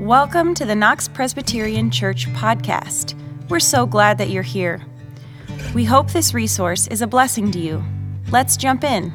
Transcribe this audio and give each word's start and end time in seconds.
Welcome 0.00 0.54
to 0.54 0.64
the 0.64 0.74
Knox 0.74 1.08
Presbyterian 1.08 1.90
Church 1.90 2.26
podcast. 2.28 3.12
We're 3.50 3.60
so 3.60 3.84
glad 3.84 4.16
that 4.16 4.30
you're 4.30 4.42
here. 4.42 4.80
We 5.74 5.84
hope 5.84 6.10
this 6.10 6.32
resource 6.32 6.86
is 6.86 7.02
a 7.02 7.06
blessing 7.06 7.50
to 7.52 7.58
you. 7.58 7.84
Let's 8.30 8.56
jump 8.56 8.82
in. 8.82 9.12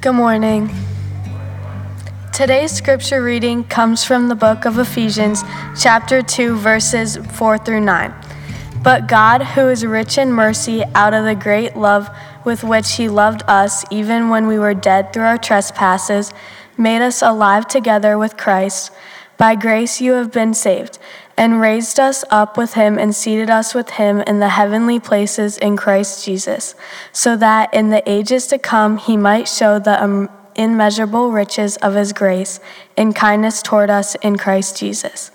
Good 0.00 0.14
morning. 0.14 0.68
Today's 2.32 2.72
scripture 2.72 3.22
reading 3.22 3.62
comes 3.62 4.02
from 4.02 4.26
the 4.26 4.34
book 4.34 4.64
of 4.64 4.80
Ephesians, 4.80 5.44
chapter 5.80 6.20
2, 6.20 6.56
verses 6.56 7.18
4 7.18 7.58
through 7.58 7.82
9. 7.82 8.12
But 8.82 9.06
God, 9.06 9.42
who 9.42 9.68
is 9.68 9.86
rich 9.86 10.18
in 10.18 10.32
mercy, 10.32 10.82
out 10.96 11.14
of 11.14 11.24
the 11.24 11.36
great 11.36 11.76
love 11.76 12.10
with 12.44 12.64
which 12.64 12.96
He 12.96 13.08
loved 13.08 13.44
us, 13.46 13.84
even 13.92 14.28
when 14.28 14.48
we 14.48 14.58
were 14.58 14.74
dead 14.74 15.12
through 15.12 15.22
our 15.22 15.38
trespasses, 15.38 16.32
made 16.78 17.02
us 17.02 17.20
alive 17.20 17.66
together 17.66 18.16
with 18.16 18.36
Christ. 18.36 18.92
By 19.36 19.54
grace 19.54 20.00
you 20.00 20.12
have 20.12 20.32
been 20.32 20.54
saved, 20.54 20.98
and 21.36 21.60
raised 21.60 22.00
us 22.00 22.24
up 22.30 22.56
with 22.56 22.74
Him 22.74 22.98
and 22.98 23.14
seated 23.14 23.50
us 23.50 23.74
with 23.74 23.90
Him 23.90 24.20
in 24.22 24.40
the 24.40 24.48
heavenly 24.48 24.98
places 24.98 25.58
in 25.58 25.76
Christ 25.76 26.24
Jesus, 26.24 26.74
so 27.12 27.36
that 27.36 27.72
in 27.72 27.90
the 27.90 28.02
ages 28.10 28.48
to 28.48 28.58
come 28.58 28.96
He 28.96 29.16
might 29.16 29.46
show 29.46 29.78
the 29.78 30.28
immeasurable 30.56 31.30
riches 31.30 31.76
of 31.76 31.94
His 31.94 32.12
grace 32.12 32.58
in 32.96 33.12
kindness 33.12 33.62
toward 33.62 33.90
us 33.90 34.16
in 34.16 34.36
Christ 34.36 34.76
Jesus. 34.76 35.30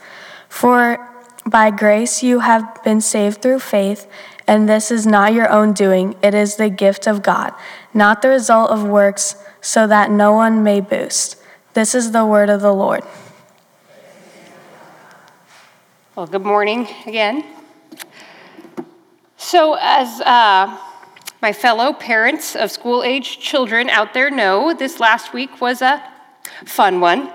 For 0.49 1.09
by 1.45 1.71
grace 1.71 2.23
you 2.23 2.39
have 2.39 2.83
been 2.83 3.01
saved 3.01 3.41
through 3.41 3.59
faith, 3.59 4.07
and 4.47 4.67
this 4.67 4.91
is 4.91 5.05
not 5.05 5.33
your 5.33 5.49
own 5.49 5.73
doing, 5.73 6.15
it 6.21 6.33
is 6.33 6.55
the 6.55 6.69
gift 6.69 7.07
of 7.07 7.21
God, 7.21 7.53
not 7.93 8.21
the 8.21 8.29
result 8.29 8.71
of 8.71 8.83
works, 8.83 9.35
so 9.61 9.87
that 9.87 10.11
no 10.11 10.33
one 10.33 10.63
may 10.63 10.81
boast. 10.81 11.37
This 11.73 11.95
is 11.95 12.11
the 12.11 12.25
word 12.25 12.49
of 12.49 12.61
the 12.61 12.73
Lord. 12.73 13.03
Well, 16.15 16.27
good 16.27 16.45
morning 16.45 16.87
again. 17.07 17.43
So, 19.37 19.77
as 19.79 20.21
uh, 20.21 20.77
my 21.41 21.51
fellow 21.51 21.91
parents 21.91 22.55
of 22.55 22.71
school 22.71 23.03
age 23.03 23.39
children 23.39 23.89
out 23.89 24.13
there 24.13 24.29
know, 24.29 24.73
this 24.73 24.99
last 24.99 25.33
week 25.33 25.59
was 25.59 25.81
a 25.81 26.03
fun 26.65 26.99
one. 26.99 27.31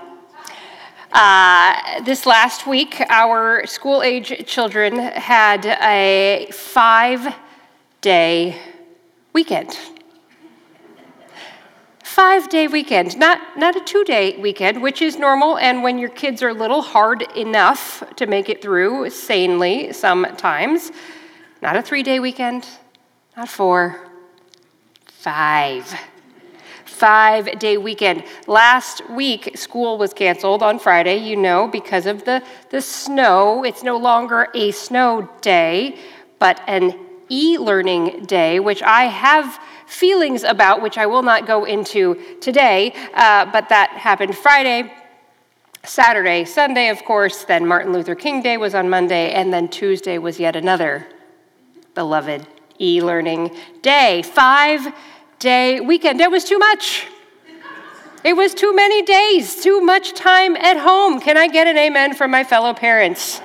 Uh, 1.11 2.01
this 2.01 2.27
last 2.27 2.67
week, 2.67 3.01
our 3.09 3.65
school 3.65 4.03
age 4.03 4.45
children 4.45 4.99
had 4.99 5.65
a 5.65 6.47
five 6.51 7.35
day 8.01 8.55
weekend. 9.33 9.75
Five 12.03 12.49
day 12.49 12.67
weekend, 12.67 13.17
not, 13.17 13.39
not 13.57 13.75
a 13.75 13.79
two 13.79 14.03
day 14.03 14.37
weekend, 14.37 14.83
which 14.83 15.01
is 15.01 15.17
normal, 15.17 15.57
and 15.57 15.81
when 15.81 15.97
your 15.97 16.09
kids 16.09 16.43
are 16.43 16.53
little, 16.53 16.83
hard 16.83 17.23
enough 17.35 18.03
to 18.17 18.27
make 18.27 18.47
it 18.47 18.61
through 18.61 19.09
sanely 19.09 19.91
sometimes. 19.93 20.91
Not 21.63 21.75
a 21.75 21.81
three 21.81 22.03
day 22.03 22.19
weekend, 22.19 22.67
not 23.35 23.49
four, 23.49 24.11
five 25.07 25.91
five 26.89 27.59
day 27.59 27.77
weekend. 27.77 28.23
Last 28.47 29.07
week, 29.09 29.57
school 29.57 29.97
was 29.97 30.13
canceled 30.13 30.61
on 30.63 30.79
Friday, 30.79 31.17
you 31.17 31.35
know, 31.35 31.67
because 31.67 32.05
of 32.05 32.25
the, 32.25 32.43
the 32.71 32.81
snow. 32.81 33.63
It's 33.63 33.83
no 33.83 33.97
longer 33.97 34.47
a 34.53 34.71
snow 34.71 35.29
day, 35.41 35.97
but 36.39 36.61
an 36.67 36.99
e 37.29 37.57
learning 37.57 38.25
day, 38.25 38.59
which 38.59 38.81
I 38.81 39.03
have 39.05 39.59
feelings 39.85 40.43
about, 40.43 40.81
which 40.81 40.97
I 40.97 41.05
will 41.05 41.23
not 41.23 41.47
go 41.47 41.63
into 41.63 42.15
today, 42.41 42.93
uh, 43.13 43.45
but 43.51 43.69
that 43.69 43.89
happened 43.91 44.35
Friday. 44.35 44.93
Saturday, 45.85 46.43
Sunday, 46.43 46.89
of 46.89 47.05
course, 47.05 47.45
then 47.45 47.65
Martin 47.65 47.93
Luther 47.93 48.13
King 48.15 48.41
Day 48.41 48.57
was 48.57 48.75
on 48.75 48.89
Monday, 48.89 49.31
and 49.31 49.53
then 49.53 49.69
Tuesday 49.69 50.17
was 50.17 50.39
yet 50.39 50.55
another 50.55 51.07
beloved 51.95 52.45
e 52.79 53.01
learning 53.01 53.55
day. 53.81 54.21
Five 54.21 54.93
day 55.39 55.79
weekend. 55.79 56.19
It 56.19 56.29
was 56.29 56.43
too 56.43 56.59
much. 56.59 57.07
It 58.23 58.33
was 58.33 58.53
too 58.53 58.75
many 58.75 59.01
days, 59.01 59.63
too 59.63 59.79
much 59.79 60.13
time 60.13 60.57
at 60.57 60.77
home. 60.77 61.21
Can 61.21 61.37
I 61.37 61.47
get 61.47 61.67
an 61.67 61.77
amen 61.77 62.13
from 62.13 62.31
my 62.31 62.43
fellow 62.43 62.73
parents? 62.73 63.41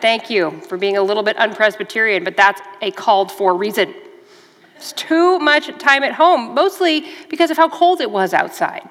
Thank 0.00 0.28
you 0.28 0.60
for 0.68 0.76
being 0.76 0.96
a 0.96 1.02
little 1.02 1.22
bit 1.22 1.36
unpresbyterian, 1.36 2.24
but 2.24 2.36
that's 2.36 2.60
a 2.80 2.90
called 2.90 3.30
for 3.30 3.56
reason. 3.56 3.94
It's 4.74 4.92
too 4.92 5.38
much 5.38 5.68
time 5.78 6.02
at 6.02 6.14
home, 6.14 6.54
mostly 6.54 7.06
because 7.30 7.52
of 7.52 7.56
how 7.56 7.68
cold 7.68 8.00
it 8.00 8.10
was 8.10 8.34
outside. 8.34 8.82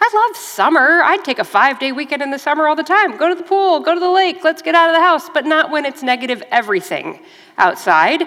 I 0.00 0.26
love 0.28 0.36
summer. 0.36 1.02
I'd 1.02 1.24
take 1.24 1.38
a 1.38 1.44
five 1.44 1.78
day 1.78 1.92
weekend 1.92 2.22
in 2.22 2.30
the 2.30 2.38
summer 2.38 2.66
all 2.66 2.76
the 2.76 2.82
time. 2.82 3.18
Go 3.18 3.28
to 3.28 3.34
the 3.34 3.42
pool, 3.42 3.80
go 3.80 3.92
to 3.92 4.00
the 4.00 4.08
lake, 4.08 4.42
let's 4.42 4.62
get 4.62 4.74
out 4.74 4.88
of 4.88 4.96
the 4.96 5.02
house, 5.02 5.28
but 5.28 5.44
not 5.44 5.70
when 5.70 5.84
it's 5.84 6.02
negative 6.02 6.42
everything 6.50 7.20
outside 7.58 8.26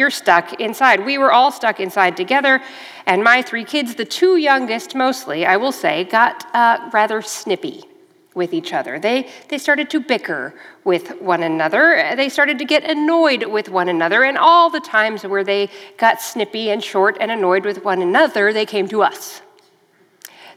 you're 0.00 0.10
stuck 0.10 0.60
inside. 0.60 1.04
We 1.06 1.18
were 1.18 1.30
all 1.30 1.52
stuck 1.52 1.78
inside 1.78 2.16
together, 2.16 2.60
and 3.06 3.22
my 3.22 3.42
three 3.42 3.64
kids, 3.64 3.94
the 3.94 4.04
two 4.04 4.36
youngest 4.36 4.96
mostly, 4.96 5.46
I 5.46 5.56
will 5.58 5.72
say, 5.72 6.04
got 6.04 6.44
uh, 6.54 6.90
rather 6.92 7.22
snippy 7.22 7.84
with 8.34 8.54
each 8.54 8.72
other. 8.72 8.98
They, 8.98 9.28
they 9.48 9.58
started 9.58 9.90
to 9.90 10.00
bicker 10.00 10.54
with 10.84 11.20
one 11.20 11.42
another. 11.42 12.14
They 12.16 12.28
started 12.28 12.58
to 12.58 12.64
get 12.64 12.84
annoyed 12.84 13.44
with 13.44 13.68
one 13.68 13.88
another, 13.88 14.24
and 14.24 14.38
all 14.38 14.70
the 14.70 14.80
times 14.80 15.24
where 15.24 15.44
they 15.44 15.68
got 15.98 16.20
snippy 16.20 16.70
and 16.70 16.82
short 16.82 17.16
and 17.20 17.30
annoyed 17.30 17.64
with 17.64 17.84
one 17.84 18.00
another, 18.02 18.52
they 18.52 18.66
came 18.66 18.88
to 18.88 19.02
us. 19.02 19.42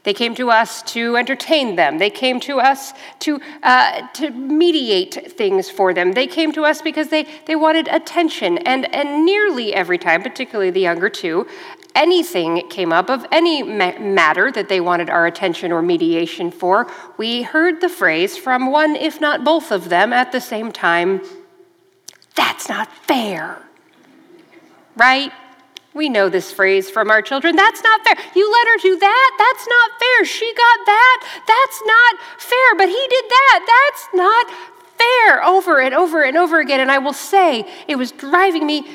They 0.03 0.13
came 0.13 0.35
to 0.35 0.49
us 0.49 0.81
to 0.93 1.15
entertain 1.15 1.75
them. 1.75 1.97
They 1.97 2.09
came 2.09 2.39
to 2.41 2.59
us 2.59 2.93
to, 3.19 3.39
uh, 3.63 4.07
to 4.13 4.31
mediate 4.31 5.31
things 5.31 5.69
for 5.69 5.93
them. 5.93 6.11
They 6.11 6.27
came 6.27 6.51
to 6.53 6.63
us 6.63 6.81
because 6.81 7.07
they, 7.07 7.25
they 7.45 7.55
wanted 7.55 7.87
attention. 7.87 8.57
And, 8.59 8.93
and 8.93 9.25
nearly 9.25 9.73
every 9.73 9.97
time, 9.97 10.21
particularly 10.21 10.71
the 10.71 10.81
younger 10.81 11.09
two, 11.09 11.47
anything 11.95 12.67
came 12.69 12.91
up 12.91 13.09
of 13.09 13.25
any 13.31 13.63
ma- 13.63 13.97
matter 13.99 14.51
that 14.51 14.67
they 14.67 14.81
wanted 14.81 15.09
our 15.09 15.25
attention 15.25 15.71
or 15.71 15.81
mediation 15.81 16.51
for, 16.51 16.91
we 17.17 17.43
heard 17.43 17.79
the 17.79 17.89
phrase 17.89 18.37
from 18.37 18.71
one, 18.71 18.97
if 18.97 19.21
not 19.21 19.45
both 19.45 19.71
of 19.71 19.87
them, 19.87 20.11
at 20.11 20.33
the 20.33 20.41
same 20.41 20.71
time 20.71 21.21
that's 22.35 22.69
not 22.69 22.91
fair. 23.07 23.61
Right? 24.95 25.31
We 25.93 26.09
know 26.09 26.29
this 26.29 26.51
phrase 26.51 26.89
from 26.89 27.11
our 27.11 27.21
children. 27.21 27.55
That's 27.55 27.83
not 27.83 28.03
fair. 28.03 28.15
You 28.35 28.51
let 28.51 28.67
her 28.67 28.77
do 28.81 28.97
that? 28.97 29.31
That's 29.37 29.67
not 29.67 29.99
fair. 29.99 30.25
She 30.25 30.53
got 30.53 30.85
that? 30.85 31.41
That's 31.47 31.81
not 31.85 32.41
fair. 32.41 32.75
But 32.77 32.89
he 32.89 33.07
did 33.09 33.25
that. 33.29 33.89
That's 33.91 34.07
not 34.13 34.47
fair. 34.97 35.43
Over 35.43 35.79
and 35.79 35.93
over 35.93 36.23
and 36.23 36.35
over 36.37 36.59
again. 36.59 36.79
And 36.79 36.91
I 36.91 36.97
will 36.97 37.13
say, 37.13 37.67
it 37.87 37.95
was 37.95 38.11
driving 38.11 38.65
me 38.65 38.87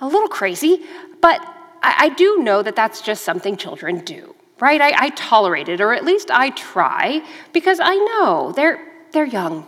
a 0.00 0.06
little 0.06 0.28
crazy, 0.28 0.84
but 1.20 1.40
I, 1.82 1.94
I 1.98 2.08
do 2.10 2.38
know 2.38 2.62
that 2.62 2.76
that's 2.76 3.00
just 3.00 3.24
something 3.24 3.56
children 3.56 4.04
do, 4.04 4.34
right? 4.60 4.80
I, 4.80 5.06
I 5.06 5.08
tolerate 5.10 5.68
it, 5.68 5.80
or 5.80 5.94
at 5.94 6.04
least 6.04 6.30
I 6.30 6.50
try, 6.50 7.22
because 7.52 7.78
I 7.80 7.94
know 7.94 8.52
they're, 8.54 8.80
they're 9.12 9.24
young. 9.24 9.66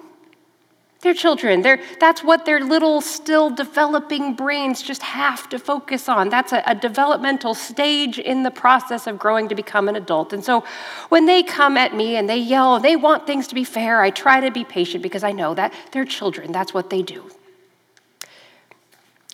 They're 1.06 1.14
children. 1.14 1.62
They're, 1.62 1.80
that's 2.00 2.24
what 2.24 2.46
their 2.46 2.58
little, 2.58 3.00
still 3.00 3.48
developing 3.48 4.34
brains 4.34 4.82
just 4.82 5.02
have 5.02 5.48
to 5.50 5.58
focus 5.60 6.08
on. 6.08 6.30
That's 6.30 6.52
a, 6.52 6.64
a, 6.66 6.74
developmental 6.74 7.54
stage 7.54 8.18
in 8.18 8.42
the 8.42 8.50
process 8.50 9.06
of 9.06 9.16
growing 9.16 9.48
to 9.50 9.54
become 9.54 9.88
an 9.88 9.94
adult. 9.94 10.32
And 10.32 10.44
so 10.44 10.64
when 11.08 11.26
they 11.26 11.44
come 11.44 11.76
at 11.76 11.94
me 11.94 12.16
and 12.16 12.28
they 12.28 12.38
yell, 12.38 12.80
they 12.80 12.96
want 12.96 13.24
things 13.24 13.46
to 13.46 13.54
be 13.54 13.62
fair, 13.62 14.02
I 14.02 14.10
try 14.10 14.40
to 14.40 14.50
be 14.50 14.64
patient 14.64 15.00
because 15.00 15.22
I 15.22 15.30
know 15.30 15.54
that 15.54 15.72
they're 15.92 16.04
children. 16.04 16.50
That's 16.50 16.74
what 16.74 16.90
they 16.90 17.02
do. 17.02 17.30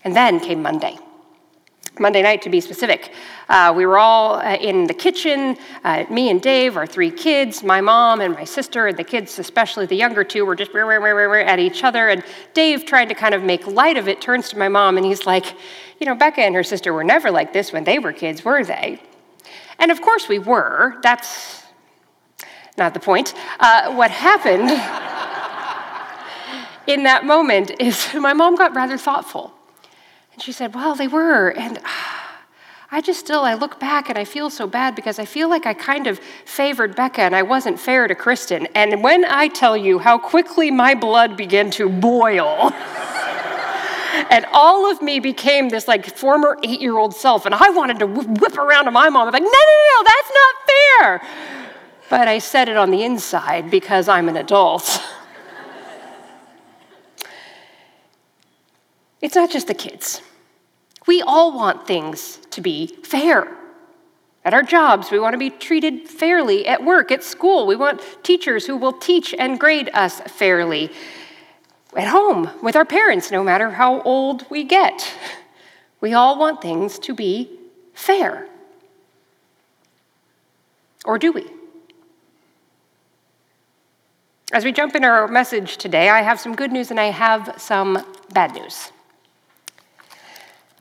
And 0.05 0.15
then 0.15 0.41
came 0.41 0.61
Monday. 0.61 0.99
Monday 1.99 2.23
night, 2.23 2.41
to 2.43 2.49
be 2.49 2.61
specific. 2.61 3.13
Uh, 3.51 3.73
we 3.77 3.85
were 3.85 3.99
all 3.99 4.37
uh, 4.37 4.57
in 4.57 4.87
the 4.87 4.95
kitchen, 4.95 5.59
uh, 5.85 6.05
me 6.09 6.31
and 6.31 6.41
Dave, 6.41 6.77
our 6.77 6.87
three 6.87 7.11
kids, 7.11 7.63
my 7.63 7.83
mom 7.83 8.23
and 8.23 8.33
my 8.33 8.45
sister, 8.45 8.87
and 8.87 8.97
the 8.97 9.05
kids, 9.05 9.39
especially 9.39 9.85
the 9.85 9.95
younger 9.95 10.25
two, 10.25 10.47
were 10.47 10.57
just 10.57 10.75
at 10.75 11.59
each 11.59 11.85
other. 11.85 12.09
And 12.09 12.25
Dave, 12.55 12.87
trying 12.87 13.09
to 13.09 13.15
kind 13.15 13.35
of 13.35 13.43
make 13.43 13.67
light 13.67 13.99
of 13.99 14.09
it, 14.09 14.23
turns 14.23 14.49
to 14.51 14.59
my 14.59 14.69
mom 14.69 14.97
and 14.97 15.05
he's 15.05 15.27
like, 15.27 15.55
You 16.01 16.07
know, 16.07 16.15
Becca 16.15 16.41
and 16.41 16.55
her 16.55 16.65
sister 16.65 16.95
were 16.95 17.05
never 17.05 17.31
like 17.31 17.53
this 17.53 17.73
when 17.73 17.85
they 17.85 17.99
were 17.99 18.15
kids, 18.15 18.43
were 18.43 18.65
they? 18.65 18.99
And 19.79 19.91
of 19.91 20.01
course 20.01 20.29
we 20.29 20.39
were. 20.39 20.99
That's 21.03 21.63
not 22.79 22.95
the 22.95 23.01
point. 23.01 23.35
Uh, 23.61 23.95
what 23.95 24.11
happened 24.11 24.71
in 26.87 27.05
that 27.05 27.27
moment 27.27 27.73
is 27.79 28.15
my 28.15 28.33
mom 28.33 28.57
got 28.57 28.75
rather 28.75 28.97
thoughtful. 28.97 29.53
And 30.43 30.47
she 30.47 30.51
said, 30.51 30.75
Well, 30.75 30.97
they 30.97 31.07
were. 31.07 31.51
And 31.51 31.79
ah, 31.85 32.41
I 32.91 33.01
just 33.01 33.21
still, 33.21 33.43
I 33.43 33.55
look 33.55 33.79
back 33.79 34.09
and 34.09 34.19
I 34.19 34.25
feel 34.25 34.51
so 34.51 34.67
bad 34.67 34.97
because 34.97 35.21
I 35.21 35.25
feel 35.25 35.49
like 35.49 35.67
I 35.67 35.73
kind 35.73 36.09
of 36.09 36.19
favored 36.47 36.97
Becca 36.97 37.21
and 37.21 37.37
I 37.37 37.43
wasn't 37.43 37.79
fair 37.79 38.09
to 38.09 38.17
Kristen. 38.17 38.67
And 38.75 39.05
when 39.05 39.25
I 39.25 39.47
tell 39.47 39.77
you 39.77 40.01
how 40.01 40.19
quickly 40.19 40.73
my 40.73 40.97
blood 40.97 41.37
began 41.37 41.71
to 41.79 41.89
boil, 41.89 42.73
and 44.31 44.45
all 44.53 44.91
of 44.91 45.01
me 45.01 45.21
became 45.21 45.69
this 45.69 45.87
like 45.87 46.07
former 46.07 46.59
eight 46.65 46.81
year 46.81 46.99
old 46.99 47.15
self, 47.15 47.47
and 47.47 47.55
I 47.55 47.71
wanted 47.71 48.01
to 48.01 48.09
whip 48.09 48.59
around 48.59 48.87
to 48.87 48.91
my 48.91 49.11
mom. 49.11 49.29
I'm 49.29 49.33
like, 49.33 49.45
no, 49.45 49.49
no, 49.49 49.77
no, 49.95 50.03
that's 50.03 50.33
not 50.35 50.55
fair. 50.67 51.23
but 52.11 52.27
I 52.27 52.41
said 52.41 52.69
it 52.69 52.77
on 52.77 52.91
the 52.91 53.05
inside 53.05 53.71
because 53.71 54.09
I'm 54.09 54.29
an 54.29 54.37
adult. 54.37 55.01
it's 59.23 59.37
not 59.37 59.49
just 59.49 59.69
the 59.69 59.75
kids. 59.75 60.21
We 61.07 61.23
all 61.23 61.57
want 61.57 61.87
things 61.87 62.39
to 62.51 62.61
be 62.61 62.87
fair. 63.03 63.49
At 64.45 64.55
our 64.55 64.63
jobs, 64.63 65.11
we 65.11 65.19
want 65.19 65.35
to 65.35 65.39
be 65.39 65.51
treated 65.51 66.09
fairly. 66.09 66.67
At 66.67 66.85
work, 66.85 67.13
at 67.13 67.23
school, 67.23 67.67
we 67.67 67.77
want 67.77 68.01
teachers 68.23 68.67
who 68.67 68.77
will 68.77 68.93
teach 68.93 69.35
and 69.39 69.59
grade 69.59 69.91
us 69.95 70.21
fairly. 70.23 70.91
At 71.97 72.09
home, 72.09 72.51
with 72.63 72.75
our 72.75 72.85
parents, 72.85 73.31
no 73.31 73.45
matter 73.45 73.71
how 73.71 74.01
old 74.03 74.47
we 74.51 74.65
get, 74.65 75.13
we 76.01 76.13
all 76.15 76.39
want 76.39 76.61
things 76.61 76.99
to 77.01 77.15
be 77.15 77.51
fair. 77.95 78.49
Or 81.05 81.19
do 81.19 81.33
we? 81.33 81.47
As 84.53 84.65
we 84.65 84.73
jump 84.73 84.95
in 84.95 85.05
our 85.05 85.29
message 85.29 85.77
today, 85.77 86.09
I 86.09 86.23
have 86.23 86.41
some 86.41 86.55
good 86.55 86.73
news 86.73 86.91
and 86.91 87.01
I 87.01 87.07
have 87.07 87.55
some 87.59 88.05
bad 88.33 88.55
news. 88.55 88.91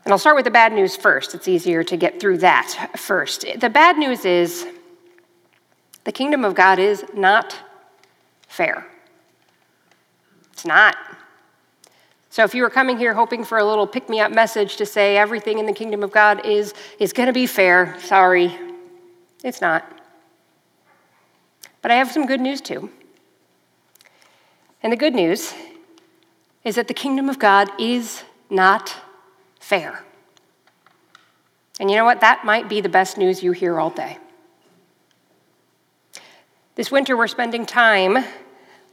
And 0.04 0.12
I'll 0.12 0.18
start 0.18 0.36
with 0.36 0.44
the 0.44 0.50
bad 0.50 0.72
news 0.72 0.96
first. 0.96 1.34
It's 1.34 1.46
easier 1.46 1.84
to 1.84 1.96
get 1.96 2.18
through 2.18 2.38
that 2.38 2.90
first. 2.96 3.44
The 3.60 3.70
bad 3.70 3.96
news 3.98 4.24
is 4.24 4.66
the 6.04 6.12
kingdom 6.12 6.44
of 6.44 6.54
God 6.54 6.78
is 6.78 7.04
not 7.14 7.56
fair. 8.48 8.86
It's 10.52 10.66
not. 10.66 10.96
So 12.30 12.44
if 12.44 12.54
you 12.54 12.62
were 12.62 12.70
coming 12.70 12.98
here 12.98 13.14
hoping 13.14 13.44
for 13.44 13.58
a 13.58 13.64
little 13.64 13.86
pick 13.86 14.08
me 14.08 14.18
up 14.18 14.32
message 14.32 14.76
to 14.76 14.86
say 14.86 15.16
everything 15.16 15.58
in 15.58 15.66
the 15.66 15.72
kingdom 15.72 16.02
of 16.02 16.10
God 16.10 16.44
is, 16.46 16.74
is 16.98 17.12
going 17.12 17.26
to 17.26 17.32
be 17.32 17.46
fair, 17.46 17.96
sorry, 18.00 18.56
it's 19.44 19.60
not. 19.60 19.84
But 21.80 21.90
I 21.90 21.96
have 21.96 22.10
some 22.10 22.26
good 22.26 22.40
news 22.40 22.60
too. 22.60 22.90
And 24.82 24.92
the 24.92 24.96
good 24.96 25.14
news 25.14 25.52
is 26.64 26.76
that 26.76 26.88
the 26.88 26.94
kingdom 26.94 27.28
of 27.28 27.38
God 27.38 27.68
is 27.78 28.24
not 28.50 28.96
fair. 29.62 30.04
And 31.80 31.90
you 31.90 31.96
know 31.96 32.04
what? 32.04 32.20
That 32.20 32.44
might 32.44 32.68
be 32.68 32.80
the 32.80 32.88
best 32.88 33.16
news 33.16 33.42
you 33.42 33.52
hear 33.52 33.80
all 33.80 33.90
day. 33.90 34.18
This 36.74 36.90
winter, 36.90 37.16
we're 37.16 37.28
spending 37.28 37.64
time 37.64 38.24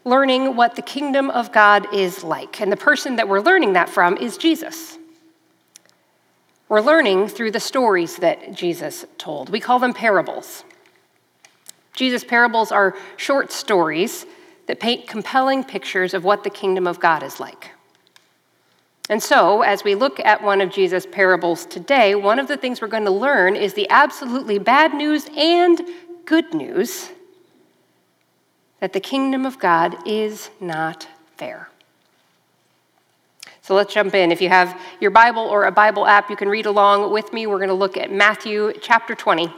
learning 0.06 0.56
what 0.56 0.76
the 0.76 0.82
kingdom 0.82 1.30
of 1.30 1.52
God 1.52 1.94
is 1.94 2.24
like. 2.24 2.62
And 2.62 2.72
the 2.72 2.78
person 2.78 3.18
that 3.18 3.28
we're 3.28 3.42
learning 3.42 3.74
that 3.74 3.90
from 3.90 4.16
is 4.18 4.38
Jesus. 4.38 4.98
We're 6.68 6.82
learning 6.82 7.30
through 7.30 7.52
the 7.52 7.60
stories 7.60 8.18
that 8.18 8.54
Jesus 8.54 9.06
told. 9.18 9.50
We 9.50 9.60
call 9.60 9.80
them 9.80 9.94
parables. 9.94 10.64
Jesus' 11.94 12.24
parables 12.24 12.72
are 12.72 12.96
short 13.18 13.52
stories 13.52 14.26
that 14.68 14.80
paint 14.80 15.08
compelling 15.08 15.64
pictures 15.64 16.14
of 16.14 16.24
what 16.24 16.44
the 16.44 16.50
kingdom 16.50 16.86
of 16.86 17.00
God 17.00 17.24
is 17.24 17.40
like. 17.40 17.72
And 19.10 19.22
so, 19.24 19.64
as 19.64 19.84
we 19.84 19.96
look 19.96 20.20
at 20.20 20.44
one 20.44 20.62
of 20.62 20.70
Jesus' 20.70 21.08
parables 21.08 21.66
today, 21.66 22.14
one 22.14 22.38
of 22.38 22.48
the 22.48 22.58
things 22.58 22.80
we're 22.80 22.88
going 22.88 23.06
to 23.06 23.12
learn 23.12 23.56
is 23.56 23.74
the 23.74 23.90
absolutely 23.90 24.60
bad 24.60 24.94
news 24.94 25.28
and 25.36 25.82
good 26.26 26.54
news 26.54 27.10
that 28.80 28.94
the 28.94 29.00
kingdom 29.00 29.48
of 29.48 29.58
God 29.58 30.08
is 30.08 30.52
not 30.62 31.08
fair. 31.38 31.70
So 33.64 33.74
let's 33.74 33.94
jump 33.94 34.14
in. 34.14 34.32
If 34.32 34.42
you 34.42 34.50
have 34.50 34.80
your 35.00 35.12
Bible 35.12 35.44
or 35.44 35.66
a 35.66 35.72
Bible 35.72 36.06
app, 36.06 36.30
you 36.30 36.36
can 36.36 36.48
read 36.48 36.68
along 36.68 37.12
with 37.12 37.34
me. 37.34 37.48
We're 37.48 37.58
going 37.58 37.70
to 37.70 37.74
look 37.74 37.98
at 37.98 38.12
Matthew 38.12 38.74
chapter 38.80 39.16
20, 39.16 39.52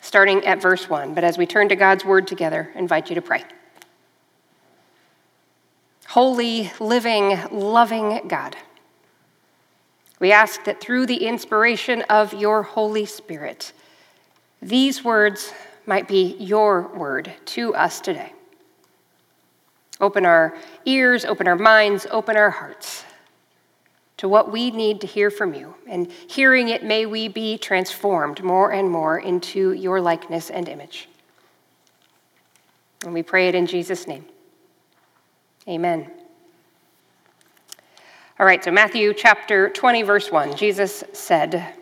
starting 0.00 0.44
at 0.44 0.62
verse 0.62 0.88
1. 0.88 1.14
But 1.14 1.24
as 1.24 1.36
we 1.36 1.46
turn 1.46 1.68
to 1.68 1.76
God's 1.76 2.04
word 2.04 2.26
together, 2.28 2.70
I 2.74 2.78
invite 2.78 3.08
you 3.08 3.16
to 3.16 3.22
pray. 3.22 3.44
Holy, 6.16 6.72
living, 6.80 7.38
loving 7.50 8.26
God, 8.26 8.56
we 10.18 10.32
ask 10.32 10.64
that 10.64 10.80
through 10.80 11.04
the 11.04 11.26
inspiration 11.26 12.00
of 12.08 12.32
your 12.32 12.62
Holy 12.62 13.04
Spirit, 13.04 13.74
these 14.62 15.04
words 15.04 15.52
might 15.84 16.08
be 16.08 16.34
your 16.38 16.88
word 16.96 17.34
to 17.44 17.74
us 17.74 18.00
today. 18.00 18.32
Open 20.00 20.24
our 20.24 20.56
ears, 20.86 21.26
open 21.26 21.46
our 21.46 21.54
minds, 21.54 22.06
open 22.10 22.34
our 22.34 22.48
hearts 22.48 23.04
to 24.16 24.26
what 24.26 24.50
we 24.50 24.70
need 24.70 25.02
to 25.02 25.06
hear 25.06 25.30
from 25.30 25.52
you. 25.52 25.74
And 25.86 26.10
hearing 26.10 26.70
it, 26.70 26.82
may 26.82 27.04
we 27.04 27.28
be 27.28 27.58
transformed 27.58 28.42
more 28.42 28.72
and 28.72 28.90
more 28.90 29.18
into 29.18 29.72
your 29.72 30.00
likeness 30.00 30.48
and 30.48 30.66
image. 30.66 31.10
And 33.04 33.12
we 33.12 33.22
pray 33.22 33.48
it 33.48 33.54
in 33.54 33.66
Jesus' 33.66 34.06
name. 34.06 34.24
Amen. 35.68 36.10
All 38.38 38.46
right, 38.46 38.62
so 38.62 38.70
Matthew 38.70 39.14
chapter 39.14 39.68
20, 39.70 40.02
verse 40.02 40.30
1, 40.30 40.56
Jesus 40.56 41.02
said, 41.12 41.74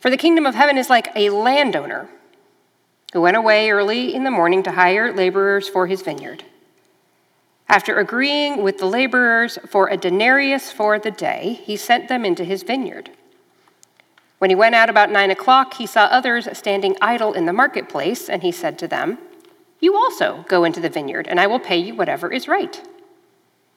For 0.00 0.08
the 0.08 0.16
kingdom 0.16 0.46
of 0.46 0.54
heaven 0.54 0.78
is 0.78 0.88
like 0.88 1.08
a 1.14 1.30
landowner 1.30 2.08
who 3.12 3.20
went 3.20 3.36
away 3.36 3.70
early 3.70 4.14
in 4.14 4.24
the 4.24 4.30
morning 4.30 4.62
to 4.62 4.72
hire 4.72 5.12
laborers 5.12 5.68
for 5.68 5.86
his 5.86 6.02
vineyard. 6.02 6.44
After 7.68 7.98
agreeing 7.98 8.62
with 8.62 8.78
the 8.78 8.86
laborers 8.86 9.58
for 9.68 9.88
a 9.88 9.96
denarius 9.96 10.70
for 10.70 10.98
the 10.98 11.10
day, 11.10 11.60
he 11.64 11.76
sent 11.76 12.08
them 12.08 12.24
into 12.24 12.44
his 12.44 12.62
vineyard. 12.62 13.10
When 14.38 14.50
he 14.50 14.56
went 14.56 14.74
out 14.74 14.90
about 14.90 15.10
nine 15.10 15.30
o'clock, 15.30 15.74
he 15.74 15.86
saw 15.86 16.04
others 16.04 16.48
standing 16.56 16.96
idle 17.00 17.32
in 17.32 17.46
the 17.46 17.52
marketplace, 17.52 18.28
and 18.28 18.42
he 18.42 18.52
said 18.52 18.78
to 18.78 18.88
them, 18.88 19.18
you 19.80 19.96
also 19.96 20.44
go 20.48 20.64
into 20.64 20.80
the 20.80 20.88
vineyard, 20.88 21.26
and 21.28 21.38
I 21.38 21.46
will 21.46 21.60
pay 21.60 21.76
you 21.76 21.94
whatever 21.94 22.32
is 22.32 22.48
right. 22.48 22.80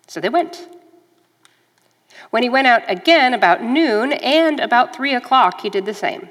So 0.07 0.19
they 0.19 0.29
went. 0.29 0.67
When 2.29 2.44
he 2.44 2.49
went 2.49 2.67
out 2.67 2.83
again 2.88 3.33
about 3.33 3.63
noon 3.63 4.13
and 4.13 4.59
about 4.59 4.95
three 4.95 5.13
o'clock, 5.13 5.61
he 5.61 5.69
did 5.69 5.85
the 5.85 5.94
same. 5.94 6.29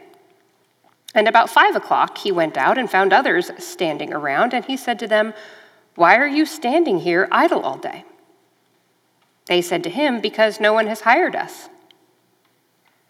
And 1.15 1.29
about 1.29 1.49
five 1.49 1.75
o'clock, 1.75 2.19
he 2.19 2.31
went 2.31 2.57
out 2.57 2.77
and 2.77 2.91
found 2.91 3.13
others 3.13 3.51
standing 3.59 4.13
around, 4.13 4.53
and 4.53 4.65
he 4.65 4.77
said 4.77 4.99
to 4.99 5.07
them, 5.07 5.33
Why 5.95 6.17
are 6.17 6.27
you 6.27 6.45
standing 6.45 6.99
here 6.99 7.29
idle 7.33 7.63
all 7.63 7.79
day? 7.79 8.05
They 9.47 9.63
said 9.63 9.83
to 9.85 9.91
him, 9.91 10.21
Because 10.21 10.61
no 10.61 10.73
one 10.73 10.89
has 10.89 11.03
hired 11.03 11.35
us. 11.35 11.69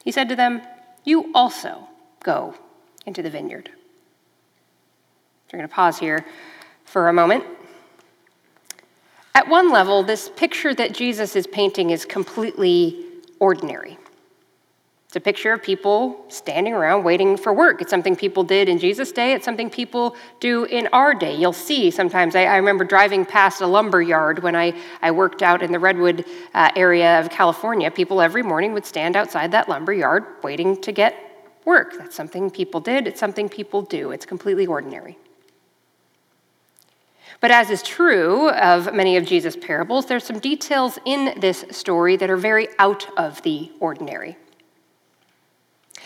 He 0.05 0.13
said 0.13 0.29
to 0.29 0.37
them, 0.37 0.63
You 1.05 1.33
also 1.35 1.89
go 2.23 2.55
into 3.05 3.23
the 3.23 3.31
vineyard. 3.31 3.71
So 5.47 5.51
we're 5.53 5.61
going 5.61 5.69
to 5.69 5.75
pause 5.75 5.99
here 5.99 6.27
for 6.85 7.09
a 7.09 7.13
moment. 7.13 7.45
At 9.33 9.47
one 9.49 9.71
level, 9.71 10.03
this 10.03 10.29
picture 10.35 10.75
that 10.75 10.93
Jesus 10.93 11.37
is 11.37 11.47
painting 11.47 11.91
is 11.91 12.05
completely 12.05 13.05
ordinary. 13.39 13.97
It's 15.07 15.15
a 15.15 15.21
picture 15.21 15.53
of 15.53 15.63
people 15.63 16.25
standing 16.27 16.73
around 16.73 17.05
waiting 17.05 17.37
for 17.37 17.53
work. 17.53 17.81
It's 17.81 17.91
something 17.91 18.17
people 18.17 18.43
did 18.43 18.69
in 18.69 18.79
Jesus' 18.79 19.13
day. 19.13 19.35
It's 19.35 19.45
something 19.45 19.71
people 19.71 20.17
do 20.41 20.65
in 20.65 20.89
our 20.89 21.15
day. 21.15 21.37
You'll 21.37 21.53
see 21.53 21.93
sometimes. 21.93 22.35
I, 22.35 22.47
I 22.47 22.57
remember 22.57 22.85
driving 22.85 23.25
past 23.25 23.61
a 23.61 23.69
lumber 23.69 24.03
yard 24.03 24.43
when 24.43 24.57
I, 24.57 24.75
I 25.01 25.13
worked 25.13 25.43
out 25.43 25.63
in 25.63 25.71
the 25.71 25.79
Redwood 25.79 26.25
uh, 26.55 26.71
area 26.75 27.21
of 27.21 27.31
California. 27.31 27.89
People 27.89 28.21
every 28.21 28.43
morning 28.43 28.73
would 28.73 28.85
stand 28.85 29.15
outside 29.15 29.53
that 29.53 29.69
lumber 29.69 29.93
yard 29.93 30.25
waiting 30.43 30.81
to 30.81 30.91
get 30.91 31.15
work. 31.65 31.95
That's 31.97 32.17
something 32.17 32.51
people 32.51 32.81
did. 32.81 33.07
It's 33.07 33.21
something 33.21 33.49
people 33.49 33.83
do. 33.83 34.11
It's 34.11 34.27
completely 34.27 34.67
ordinary. 34.67 35.17
But 37.41 37.51
as 37.51 37.71
is 37.71 37.83
true 37.83 38.51
of 38.51 38.95
many 38.95 39.17
of 39.17 39.27
Jesus' 39.27 39.57
parables, 39.57 40.07
there's 40.07 40.25
some 40.25 40.39
details 40.39 40.99
in 41.05 41.39
this 41.41 41.65
story 41.71 42.17
that 42.17 42.31
are 42.31 42.37
very 42.37 42.69
out 42.79 43.07
of 43.19 43.43
the 43.43 43.71
ordinary. 43.79 44.37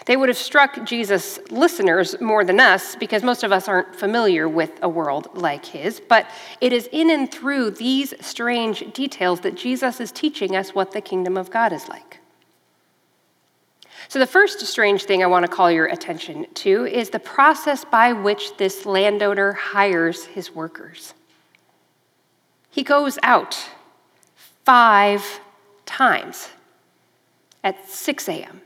They 0.07 0.17
would 0.17 0.29
have 0.29 0.39
struck 0.39 0.85
Jesus' 0.85 1.39
listeners 1.51 2.21
more 2.21 2.45
than 2.45 2.59
us 2.59 2.97
because 2.97 3.23
most 3.23 3.45
of 3.45 3.53
us 3.53 3.69
aren't 3.69 3.95
familiar 3.95 4.49
with 4.49 4.73
a 4.83 4.89
world 4.89 5.29
like 5.35 5.65
his. 5.65 6.01
But 6.01 6.27
it 6.61 6.73
is 6.73 6.89
in 6.91 7.11
and 7.11 7.31
through 7.31 7.73
these 7.73 8.15
strange 8.21 8.93
details 8.93 9.41
that 9.41 9.57
Jesus 9.57 10.01
is 10.01 10.11
teaching 10.11 10.57
us 10.57 10.75
what 10.75 10.93
the 10.93 11.01
kingdom 11.01 11.37
of 11.37 11.51
God 11.51 11.73
is 11.73 11.89
like. 11.89 12.19
So, 14.09 14.19
the 14.19 14.27
first 14.27 14.59
strange 14.61 15.05
thing 15.05 15.23
I 15.23 15.27
want 15.27 15.45
to 15.45 15.53
call 15.53 15.71
your 15.71 15.87
attention 15.87 16.47
to 16.55 16.87
is 16.87 17.11
the 17.11 17.21
process 17.21 17.85
by 17.85 18.13
which 18.13 18.57
this 18.57 18.87
landowner 18.87 19.53
hires 19.53 20.25
his 20.25 20.53
workers. 20.53 21.15
He 22.71 22.83
goes 22.83 23.19
out 23.23 23.59
five 24.65 25.41
times 25.85 26.49
at 27.65 27.89
6 27.89 28.29
a.m., 28.29 28.61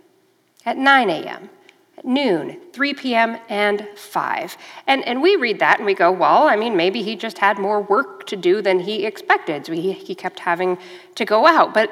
at 0.67 0.77
9 0.77 1.11
a.m., 1.11 1.51
at 1.97 2.05
noon, 2.05 2.61
3 2.73 2.95
p.m., 2.95 3.39
and 3.49 3.89
5. 3.97 4.57
And, 4.87 5.05
and 5.07 5.23
we 5.23 5.37
read 5.37 5.59
that 5.61 5.79
and 5.79 5.87
we 5.87 5.95
go, 5.95 6.13
well, 6.13 6.49
I 6.49 6.57
mean, 6.57 6.77
maybe 6.77 7.03
he 7.03 7.17
just 7.17 7.39
had 7.39 7.59
more 7.59 7.81
work 7.81 8.27
to 8.27 8.37
do 8.37 8.61
than 8.61 8.81
he 8.81 9.07
expected. 9.07 9.67
So 9.67 9.73
he, 9.73 9.93
he 9.93 10.15
kept 10.15 10.41
having 10.41 10.79
to 11.15 11.25
go 11.25 11.47
out. 11.47 11.73
But 11.73 11.91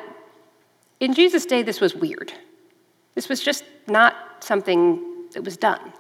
in 1.00 1.14
Jesus' 1.14 1.46
day, 1.46 1.62
this 1.62 1.80
was 1.80 1.94
weird. 1.94 2.32
This 3.14 3.28
was 3.28 3.40
just 3.40 3.64
not 3.86 4.14
something 4.40 5.28
that 5.32 5.42
was 5.42 5.56
done. 5.56 5.92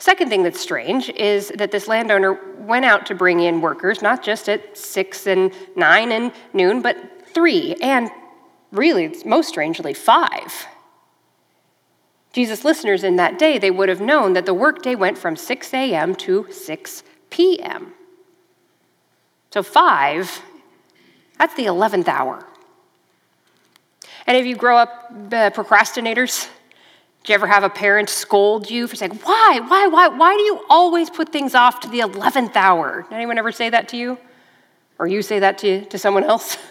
Second 0.00 0.30
thing 0.30 0.42
that's 0.42 0.58
strange 0.58 1.10
is 1.10 1.52
that 1.56 1.70
this 1.70 1.86
landowner 1.86 2.32
went 2.56 2.86
out 2.86 3.04
to 3.04 3.14
bring 3.14 3.40
in 3.40 3.60
workers, 3.60 4.00
not 4.00 4.22
just 4.22 4.48
at 4.48 4.76
6 4.76 5.26
and 5.26 5.52
9 5.76 6.12
and 6.12 6.32
noon, 6.54 6.80
but 6.80 6.96
3 7.26 7.74
and 7.82 8.10
really, 8.72 9.14
most 9.26 9.50
strangely, 9.50 9.92
5. 9.92 10.66
Jesus' 12.32 12.64
listeners 12.64 13.04
in 13.04 13.16
that 13.16 13.38
day, 13.38 13.58
they 13.58 13.70
would 13.70 13.90
have 13.90 14.00
known 14.00 14.32
that 14.32 14.46
the 14.46 14.54
workday 14.54 14.94
went 14.94 15.18
from 15.18 15.36
6 15.36 15.74
a.m. 15.74 16.14
to 16.14 16.50
6 16.50 17.02
p.m. 17.28 17.92
So 19.50 19.62
5, 19.62 20.42
that's 21.38 21.54
the 21.54 21.66
11th 21.66 22.08
hour. 22.08 22.46
And 24.26 24.34
if 24.34 24.46
you 24.46 24.56
grow 24.56 24.78
up 24.78 25.10
uh, 25.10 25.50
procrastinators, 25.50 26.48
do 27.22 27.32
you 27.32 27.34
ever 27.34 27.46
have 27.46 27.64
a 27.64 27.68
parent 27.68 28.08
scold 28.08 28.70
you 28.70 28.86
for 28.86 28.96
saying, 28.96 29.18
why, 29.22 29.60
why, 29.66 29.86
why, 29.86 30.08
why 30.08 30.36
do 30.36 30.42
you 30.42 30.64
always 30.70 31.10
put 31.10 31.30
things 31.30 31.54
off 31.54 31.80
to 31.80 31.88
the 31.88 32.00
11th 32.00 32.56
hour? 32.56 33.02
Did 33.02 33.14
anyone 33.14 33.36
ever 33.36 33.52
say 33.52 33.68
that 33.68 33.88
to 33.88 33.96
you? 33.96 34.18
Or 34.98 35.06
you 35.06 35.20
say 35.22 35.38
that 35.38 35.58
to, 35.58 35.84
to 35.86 35.98
someone 35.98 36.24
else? 36.24 36.56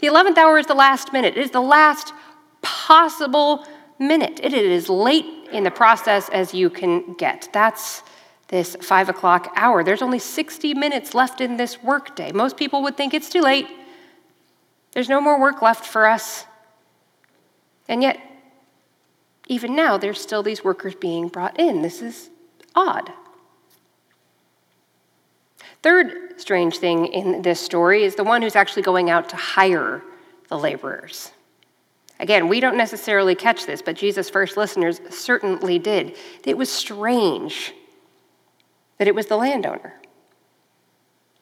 The 0.00 0.06
11th 0.06 0.38
hour 0.38 0.58
is 0.58 0.64
the 0.64 0.74
last 0.74 1.12
minute. 1.12 1.36
It 1.36 1.42
is 1.42 1.50
the 1.50 1.60
last 1.60 2.14
possible 2.62 3.66
minute. 3.98 4.40
It 4.42 4.54
is 4.54 4.88
late 4.88 5.26
in 5.52 5.62
the 5.62 5.70
process 5.70 6.30
as 6.30 6.54
you 6.54 6.70
can 6.70 7.12
get. 7.18 7.50
That's 7.52 8.02
this 8.48 8.76
five 8.80 9.10
o'clock 9.10 9.52
hour. 9.56 9.84
There's 9.84 10.00
only 10.00 10.18
60 10.18 10.72
minutes 10.72 11.12
left 11.12 11.42
in 11.42 11.58
this 11.58 11.82
workday. 11.82 12.32
Most 12.32 12.56
people 12.56 12.82
would 12.82 12.96
think 12.96 13.12
it's 13.12 13.28
too 13.28 13.42
late. 13.42 13.68
There's 14.92 15.10
no 15.10 15.20
more 15.20 15.38
work 15.38 15.60
left 15.60 15.84
for 15.84 16.06
us. 16.06 16.46
And 17.86 18.02
yet, 18.02 18.18
even 19.50 19.74
now, 19.74 19.98
there's 19.98 20.20
still 20.20 20.44
these 20.44 20.62
workers 20.62 20.94
being 20.94 21.26
brought 21.26 21.58
in. 21.58 21.82
This 21.82 22.00
is 22.02 22.30
odd. 22.76 23.12
Third 25.82 26.40
strange 26.40 26.78
thing 26.78 27.06
in 27.06 27.42
this 27.42 27.60
story 27.60 28.04
is 28.04 28.14
the 28.14 28.22
one 28.22 28.42
who's 28.42 28.54
actually 28.54 28.82
going 28.82 29.10
out 29.10 29.28
to 29.30 29.36
hire 29.36 30.04
the 30.48 30.56
laborers. 30.56 31.32
Again, 32.20 32.46
we 32.46 32.60
don't 32.60 32.76
necessarily 32.76 33.34
catch 33.34 33.66
this, 33.66 33.82
but 33.82 33.96
Jesus' 33.96 34.30
first 34.30 34.56
listeners 34.56 35.00
certainly 35.10 35.80
did. 35.80 36.16
It 36.44 36.56
was 36.56 36.70
strange 36.70 37.74
that 38.98 39.08
it 39.08 39.16
was 39.16 39.26
the 39.26 39.36
landowner. 39.36 40.00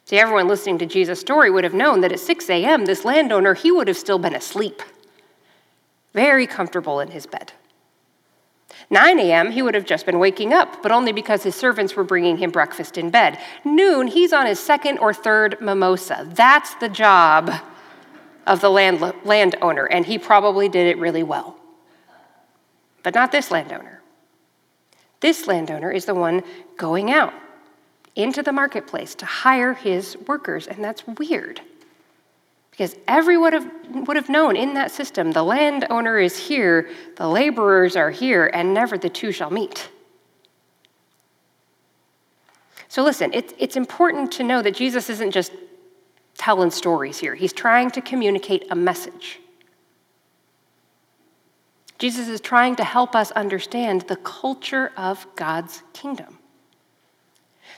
See, 0.07 0.19
everyone 0.19 0.49
listening 0.49 0.79
to 0.79 0.87
Jesus' 0.87 1.21
story 1.21 1.51
would 1.51 1.65
have 1.65 1.75
known 1.75 2.01
that 2.01 2.13
at 2.13 2.21
6 2.21 2.49
a.m., 2.49 2.87
this 2.87 3.05
landowner, 3.05 3.53
he 3.53 3.71
would 3.71 3.87
have 3.87 3.99
still 3.99 4.19
been 4.19 4.35
asleep, 4.35 4.81
very 6.15 6.47
comfortable 6.47 7.01
in 7.01 7.09
his 7.09 7.27
bed. 7.27 7.53
9 8.91 9.19
a.m., 9.19 9.51
he 9.51 9.63
would 9.63 9.75
have 9.75 9.85
just 9.85 10.07
been 10.07 10.19
waking 10.19 10.53
up, 10.53 10.83
but 10.83 10.93
only 10.93 11.13
because 11.13 11.43
his 11.43 11.55
servants 11.55 11.95
were 11.95 12.05
bringing 12.05 12.37
him 12.37 12.51
breakfast 12.51 12.97
in 12.97 13.11
bed. 13.11 13.39
Noon, 13.65 14.07
he's 14.07 14.33
on 14.33 14.47
his 14.47 14.59
second 14.59 14.99
or 14.99 15.13
third 15.13 15.61
mimosa. 15.61 16.27
That's 16.33 16.75
the 16.77 16.89
job 16.89 17.53
of 18.47 18.61
the 18.61 18.71
land, 18.71 19.13
landowner, 19.25 19.85
and 19.85 20.07
he 20.07 20.19
probably 20.19 20.69
did 20.69 20.87
it 20.87 20.99
really 20.99 21.23
well. 21.23 21.57
But 23.03 23.15
not 23.15 23.31
this 23.31 23.51
landowner. 23.51 24.03
This 25.21 25.47
landowner 25.47 25.91
is 25.91 26.05
the 26.05 26.15
one 26.15 26.43
going 26.77 27.11
out 27.11 27.35
into 28.15 28.43
the 28.43 28.53
marketplace 28.53 29.15
to 29.17 29.27
hire 29.27 29.75
his 29.75 30.17
workers, 30.27 30.67
and 30.67 30.83
that's 30.83 31.07
weird. 31.07 31.61
Because 32.79 32.95
everyone 33.09 34.05
would 34.05 34.17
have, 34.17 34.29
known 34.29 34.55
in 34.55 34.75
that 34.75 34.93
system 34.93 35.33
the 35.33 35.43
landowner 35.43 36.17
is 36.21 36.39
here, 36.39 36.89
the 37.17 37.27
laborers 37.27 37.97
are 37.97 38.13
here, 38.13 38.47
and 38.55 38.73
never 38.73 38.97
the 38.97 39.09
two 39.09 39.33
shall 39.33 39.51
meet. 39.51 39.91
So 42.87 43.03
listen, 43.03 43.35
it, 43.35 43.53
it's 43.59 43.75
important 43.75 44.31
to 44.35 44.45
know 44.45 44.63
that 44.63 44.77
Jesus 44.77 45.11
isn't 45.11 45.33
just 45.33 45.51
telling 46.37 46.71
stories 46.71 47.19
here, 47.19 47.35
he's 47.35 47.53
trying 47.53 47.91
to 47.91 48.01
communicate 48.01 48.65
a 48.71 48.77
message. 48.77 49.41
Jesus 51.99 52.29
is 52.29 52.41
trying 52.41 52.77
to 52.77 52.85
help 52.85 53.17
us 53.17 53.33
understand 53.33 54.03
the 54.03 54.15
culture 54.15 54.93
of 54.97 55.27
God's 55.35 55.83
kingdom. 55.93 56.38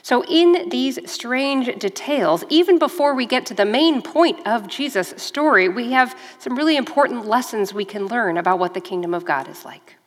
So, 0.03 0.23
in 0.25 0.69
these 0.69 0.99
strange 1.09 1.67
details, 1.79 2.43
even 2.49 2.79
before 2.79 3.13
we 3.13 3.25
get 3.25 3.45
to 3.47 3.53
the 3.53 3.65
main 3.65 4.01
point 4.01 4.45
of 4.47 4.67
Jesus' 4.67 5.13
story, 5.17 5.69
we 5.69 5.91
have 5.91 6.17
some 6.39 6.55
really 6.55 6.75
important 6.75 7.27
lessons 7.27 7.73
we 7.73 7.85
can 7.85 8.07
learn 8.07 8.37
about 8.37 8.57
what 8.57 8.73
the 8.73 8.81
kingdom 8.81 9.13
of 9.13 9.25
God 9.25 9.47
is 9.47 9.63
like. 9.63 9.97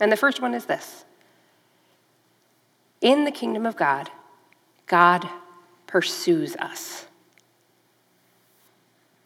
And 0.00 0.12
the 0.12 0.16
first 0.16 0.42
one 0.42 0.54
is 0.54 0.66
this 0.66 1.04
In 3.00 3.24
the 3.24 3.30
kingdom 3.30 3.64
of 3.64 3.76
God, 3.76 4.10
God 4.86 5.28
pursues 5.86 6.54
us. 6.56 7.06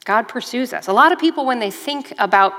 God 0.04 0.28
pursues 0.28 0.72
us. 0.72 0.88
A 0.88 0.92
lot 0.92 1.12
of 1.12 1.18
people, 1.18 1.46
when 1.46 1.60
they 1.60 1.70
think 1.70 2.12
about 2.18 2.54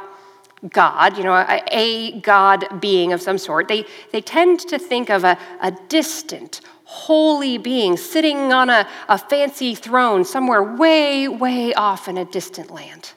God, 0.69 1.17
you 1.17 1.23
know, 1.23 1.33
a, 1.33 1.61
a, 1.71 2.19
God 2.21 2.79
being 2.79 3.11
of 3.11 3.21
some 3.21 3.37
sort, 3.37 3.67
they, 3.67 3.85
they 4.13 4.21
tend 4.21 4.61
to 4.61 4.79
think 4.79 5.09
of 5.09 5.25
a, 5.25 5.37
a 5.61 5.71
distant, 5.89 6.61
holy 6.93 7.57
being 7.57 7.97
sitting 7.97 8.53
on 8.53 8.69
a, 8.69 8.87
a 9.09 9.17
fancy 9.17 9.73
throne 9.73 10.23
somewhere 10.23 10.61
way, 10.61 11.27
way 11.27 11.73
off 11.73 12.07
in 12.07 12.17
a 12.19 12.25
distant 12.25 12.69
land. 12.69 13.13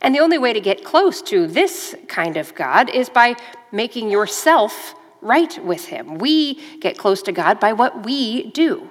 And 0.00 0.14
the 0.14 0.20
only 0.20 0.38
way 0.38 0.54
to 0.54 0.60
get 0.60 0.82
close 0.82 1.20
to 1.22 1.46
this 1.46 1.94
kind 2.08 2.38
of 2.38 2.54
God 2.54 2.88
is 2.88 3.10
by 3.10 3.36
making 3.70 4.10
yourself 4.10 4.94
right 5.20 5.62
with 5.62 5.86
Him. 5.86 6.16
We 6.18 6.78
get 6.78 6.96
close 6.96 7.20
to 7.22 7.32
God 7.32 7.60
by 7.60 7.74
what 7.74 8.04
we 8.04 8.50
do. 8.50 8.88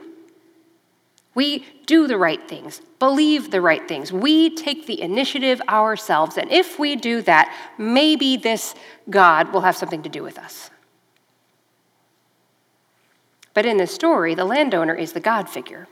We 1.34 1.66
do 1.86 2.08
the 2.08 2.18
right 2.18 2.48
things, 2.48 2.82
believe 3.00 3.52
the 3.52 3.62
right 3.62 3.88
things. 3.88 4.12
We 4.12 4.56
take 4.56 4.86
the 4.86 5.02
initiative 5.02 5.62
ourselves. 5.70 6.38
And 6.38 6.52
if 6.52 6.78
we 6.78 6.96
do 6.96 7.22
that, 7.24 7.56
maybe 7.78 8.38
this 8.38 8.76
God 9.10 9.52
will 9.52 9.62
have 9.62 9.78
something 9.78 10.04
to 10.04 10.10
do 10.10 10.24
with 10.24 10.38
us. 10.38 10.70
But 13.58 13.66
in 13.66 13.78
this 13.78 13.92
story, 13.92 14.36
the 14.36 14.46
landowner 14.46 14.94
is 14.94 15.14
the 15.14 15.20
God 15.20 15.50
figure. 15.50 15.88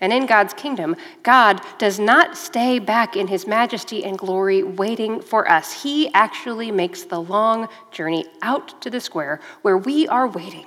And 0.00 0.12
in 0.12 0.26
God's 0.26 0.54
kingdom, 0.54 0.94
God 1.24 1.60
does 1.78 1.98
not 1.98 2.36
stay 2.36 2.78
back 2.78 3.16
in 3.16 3.26
his 3.26 3.48
majesty 3.48 4.04
and 4.04 4.16
glory 4.16 4.62
waiting 4.62 5.20
for 5.20 5.50
us. 5.50 5.82
He 5.82 6.08
actually 6.14 6.70
makes 6.70 7.02
the 7.02 7.20
long 7.20 7.68
journey 7.90 8.26
out 8.42 8.80
to 8.82 8.90
the 8.90 9.00
square 9.00 9.40
where 9.62 9.76
we 9.76 10.06
are 10.06 10.28
waiting 10.28 10.66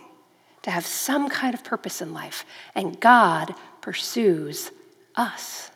to 0.63 0.69
have 0.69 0.85
some 0.85 1.29
kind 1.29 1.53
of 1.53 1.63
purpose 1.63 2.01
in 2.01 2.13
life. 2.13 2.43
And 2.75 2.99
God 2.99 3.55
pursues 3.79 4.71
us. 5.15 5.71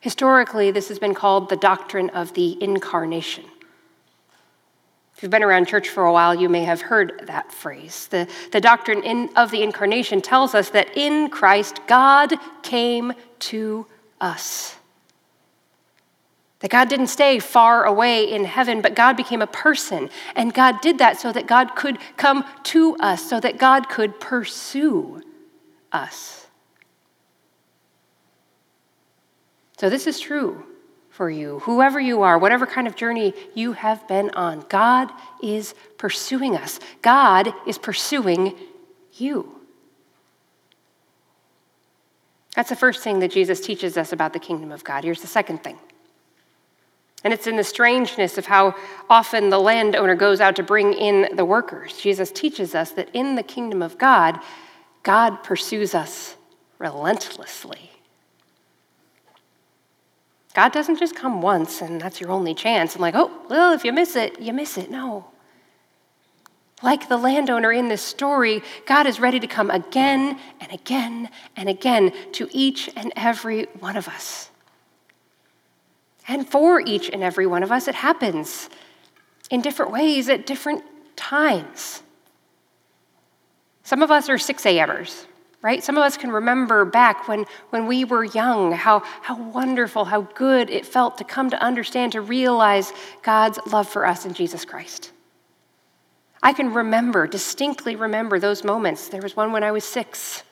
Historically, 0.00 0.72
this 0.72 0.88
has 0.88 0.98
been 0.98 1.14
called 1.14 1.50
the 1.50 1.56
doctrine 1.56 2.10
of 2.10 2.34
the 2.34 2.60
incarnation. 2.60 3.44
If 5.22 5.26
you've 5.26 5.30
been 5.30 5.44
around 5.44 5.68
church 5.68 5.88
for 5.88 6.04
a 6.04 6.12
while, 6.12 6.34
you 6.34 6.48
may 6.48 6.64
have 6.64 6.80
heard 6.80 7.22
that 7.28 7.52
phrase. 7.52 8.08
The, 8.08 8.26
the 8.50 8.60
doctrine 8.60 9.04
in, 9.04 9.30
of 9.36 9.52
the 9.52 9.62
incarnation 9.62 10.20
tells 10.20 10.52
us 10.52 10.70
that 10.70 10.96
in 10.96 11.30
Christ, 11.30 11.78
God 11.86 12.34
came 12.64 13.12
to 13.38 13.86
us. 14.20 14.74
That 16.58 16.72
God 16.72 16.88
didn't 16.88 17.06
stay 17.06 17.38
far 17.38 17.84
away 17.84 18.32
in 18.32 18.44
heaven, 18.44 18.80
but 18.80 18.96
God 18.96 19.16
became 19.16 19.40
a 19.40 19.46
person. 19.46 20.10
And 20.34 20.52
God 20.52 20.80
did 20.80 20.98
that 20.98 21.20
so 21.20 21.30
that 21.30 21.46
God 21.46 21.76
could 21.76 21.98
come 22.16 22.44
to 22.64 22.96
us, 22.96 23.24
so 23.24 23.38
that 23.38 23.58
God 23.58 23.88
could 23.88 24.18
pursue 24.18 25.22
us. 25.92 26.48
So, 29.78 29.88
this 29.88 30.08
is 30.08 30.18
true 30.18 30.66
for 31.12 31.28
you, 31.28 31.58
whoever 31.60 32.00
you 32.00 32.22
are, 32.22 32.38
whatever 32.38 32.66
kind 32.66 32.86
of 32.86 32.96
journey 32.96 33.34
you 33.54 33.74
have 33.74 34.08
been 34.08 34.30
on. 34.30 34.64
God 34.70 35.10
is 35.42 35.74
pursuing 35.98 36.56
us, 36.56 36.80
God 37.02 37.52
is 37.66 37.76
pursuing 37.78 38.54
you. 39.12 39.54
That's 42.56 42.70
the 42.70 42.76
first 42.76 43.02
thing 43.02 43.20
that 43.20 43.30
Jesus 43.30 43.60
teaches 43.60 43.96
us 43.96 44.12
about 44.12 44.32
the 44.32 44.38
kingdom 44.38 44.72
of 44.72 44.84
God. 44.84 45.04
Here's 45.04 45.20
the 45.20 45.26
second 45.26 45.62
thing. 45.62 45.78
And 47.24 47.32
it's 47.32 47.46
in 47.46 47.56
the 47.56 47.64
strangeness 47.64 48.36
of 48.36 48.46
how 48.46 48.74
often 49.08 49.50
the 49.50 49.58
landowner 49.58 50.14
goes 50.14 50.40
out 50.40 50.56
to 50.56 50.62
bring 50.62 50.92
in 50.92 51.36
the 51.36 51.44
workers. 51.44 51.96
Jesus 51.98 52.30
teaches 52.32 52.74
us 52.74 52.90
that 52.92 53.08
in 53.12 53.36
the 53.36 53.42
kingdom 53.42 53.80
of 53.80 53.96
God, 53.96 54.40
God 55.02 55.42
pursues 55.44 55.94
us 55.94 56.36
relentlessly. 56.78 57.90
God 60.54 60.72
doesn't 60.72 60.98
just 60.98 61.14
come 61.14 61.40
once 61.40 61.80
and 61.80 62.00
that's 62.00 62.20
your 62.20 62.30
only 62.30 62.54
chance 62.54 62.94
and, 62.94 63.00
like, 63.00 63.14
oh, 63.14 63.30
well, 63.48 63.72
if 63.72 63.84
you 63.84 63.92
miss 63.92 64.16
it, 64.16 64.40
you 64.40 64.52
miss 64.52 64.76
it. 64.76 64.90
No. 64.90 65.26
Like 66.82 67.08
the 67.08 67.16
landowner 67.16 67.72
in 67.72 67.88
this 67.88 68.02
story, 68.02 68.62
God 68.86 69.06
is 69.06 69.20
ready 69.20 69.38
to 69.40 69.46
come 69.46 69.70
again 69.70 70.38
and 70.60 70.72
again 70.72 71.30
and 71.56 71.68
again 71.68 72.12
to 72.32 72.48
each 72.50 72.90
and 72.96 73.12
every 73.14 73.64
one 73.78 73.96
of 73.96 74.08
us. 74.08 74.50
And 76.28 76.48
for 76.48 76.80
each 76.80 77.08
and 77.10 77.22
every 77.22 77.46
one 77.46 77.62
of 77.62 77.72
us, 77.72 77.88
it 77.88 77.94
happens 77.94 78.68
in 79.50 79.60
different 79.60 79.92
ways 79.92 80.28
at 80.28 80.46
different 80.46 80.82
times. 81.16 82.02
Some 83.84 84.02
of 84.02 84.10
us 84.10 84.28
are 84.28 84.38
6 84.38 84.66
a.m.ers, 84.66 85.26
right? 85.62 85.82
Some 85.82 85.96
of 85.96 86.02
us 86.02 86.16
can 86.16 86.30
remember 86.30 86.84
back 86.84 87.28
when, 87.28 87.46
when 87.70 87.86
we 87.86 88.04
were 88.04 88.24
young 88.24 88.72
how, 88.72 89.00
how 89.22 89.40
wonderful, 89.40 90.04
how 90.04 90.22
good 90.22 90.68
it 90.68 90.84
felt 90.84 91.18
to 91.18 91.24
come 91.24 91.50
to 91.50 91.62
understand, 91.62 92.12
to 92.12 92.20
realize 92.20 92.92
God's 93.22 93.58
love 93.66 93.88
for 93.88 94.04
us 94.04 94.26
in 94.26 94.34
Jesus 94.34 94.64
Christ. 94.64 95.12
I 96.42 96.52
can 96.52 96.74
remember, 96.74 97.28
distinctly 97.28 97.94
remember 97.94 98.40
those 98.40 98.64
moments. 98.64 99.08
There 99.08 99.22
was 99.22 99.36
one 99.36 99.52
when 99.52 99.62
I 99.62 99.70
was 99.70 99.84
six, 99.84 100.42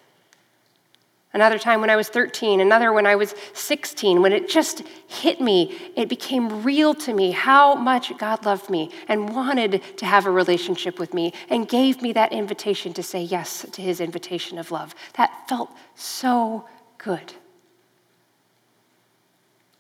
another 1.32 1.58
time 1.58 1.80
when 1.80 1.90
I 1.90 1.96
was 1.96 2.08
13, 2.08 2.60
another 2.60 2.92
when 2.92 3.06
I 3.06 3.16
was 3.16 3.34
16, 3.54 4.20
when 4.22 4.32
it 4.32 4.49
just 4.49 4.82
hit 5.06 5.40
me. 5.40 5.76
It 5.96 6.08
became 6.08 6.62
real 6.62 6.94
to 6.94 7.12
me 7.12 7.30
how 7.30 7.75
much 7.75 8.16
God 8.18 8.44
loved 8.44 8.70
me 8.70 8.90
and 9.08 9.34
wanted 9.34 9.82
to 9.99 10.06
have 10.06 10.26
a 10.26 10.30
relationship 10.30 10.99
with 10.99 11.14
me 11.14 11.32
and 11.49 11.68
gave 11.68 12.02
me 12.02 12.12
that 12.12 12.32
invitation 12.32 12.92
to 12.94 13.02
say 13.02 13.22
yes 13.22 13.66
to 13.72 13.82
his 13.82 14.00
invitation 14.00 14.58
of 14.58 14.70
love. 14.70 14.94
That 15.14 15.49
felt 15.49 15.70
so 15.94 16.66
good. 16.99 17.34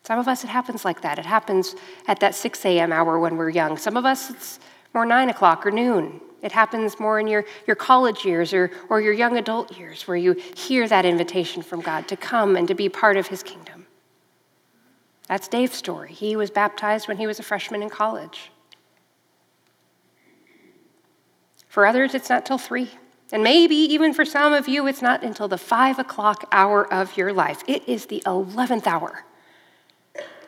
Some 0.04 0.18
of 0.18 0.26
us, 0.26 0.42
it 0.42 0.48
happens 0.48 0.84
like 0.84 1.02
that. 1.02 1.18
It 1.18 1.26
happens 1.26 1.76
at 2.08 2.20
that 2.20 2.34
6 2.34 2.64
a.m. 2.64 2.92
hour 2.92 3.18
when 3.18 3.36
we're 3.36 3.50
young. 3.50 3.76
Some 3.76 3.96
of 3.96 4.04
us, 4.04 4.30
it's 4.30 4.58
more 4.92 5.06
nine 5.06 5.28
o'clock 5.28 5.64
or 5.64 5.70
noon. 5.70 6.20
It 6.42 6.52
happens 6.52 6.98
more 6.98 7.20
in 7.20 7.26
your, 7.26 7.44
your 7.66 7.76
college 7.76 8.24
years 8.24 8.52
or, 8.52 8.70
or 8.88 9.00
your 9.00 9.12
young 9.12 9.36
adult 9.36 9.76
years 9.76 10.08
where 10.08 10.16
you 10.16 10.32
hear 10.56 10.88
that 10.88 11.04
invitation 11.04 11.62
from 11.62 11.80
God 11.80 12.08
to 12.08 12.16
come 12.16 12.56
and 12.56 12.66
to 12.68 12.74
be 12.74 12.88
part 12.88 13.16
of 13.16 13.26
his 13.26 13.42
kingdom. 13.42 13.86
That's 15.28 15.48
Dave's 15.48 15.76
story. 15.76 16.12
He 16.12 16.34
was 16.34 16.50
baptized 16.50 17.08
when 17.08 17.18
he 17.18 17.26
was 17.26 17.38
a 17.38 17.42
freshman 17.42 17.82
in 17.82 17.90
college. 17.90 18.50
For 21.68 21.86
others, 21.86 22.14
it's 22.14 22.28
not 22.28 22.44
till 22.44 22.58
three. 22.58 22.90
And 23.30 23.44
maybe 23.44 23.76
even 23.76 24.12
for 24.12 24.24
some 24.24 24.52
of 24.52 24.66
you, 24.66 24.88
it's 24.88 25.02
not 25.02 25.22
until 25.22 25.46
the 25.46 25.58
five 25.58 26.00
o'clock 26.00 26.48
hour 26.50 26.92
of 26.92 27.16
your 27.16 27.32
life. 27.32 27.62
It 27.68 27.88
is 27.88 28.06
the 28.06 28.22
11th 28.26 28.88
hour 28.88 29.24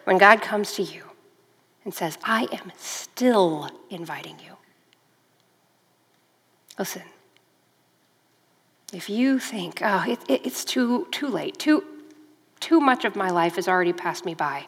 when 0.04 0.18
God 0.18 0.42
comes 0.42 0.72
to 0.72 0.82
you 0.82 1.04
and 1.84 1.94
says, 1.94 2.18
I 2.24 2.48
am 2.50 2.72
still 2.76 3.70
inviting 3.88 4.38
you. 4.40 4.51
Listen, 6.82 7.02
if 8.92 9.08
you 9.08 9.38
think, 9.38 9.82
oh, 9.84 10.04
it, 10.04 10.18
it, 10.28 10.44
it's 10.44 10.64
too, 10.64 11.06
too 11.12 11.28
late, 11.28 11.56
too, 11.56 11.84
too 12.58 12.80
much 12.80 13.04
of 13.04 13.14
my 13.14 13.30
life 13.30 13.54
has 13.54 13.68
already 13.68 13.92
passed 13.92 14.24
me 14.24 14.34
by, 14.34 14.66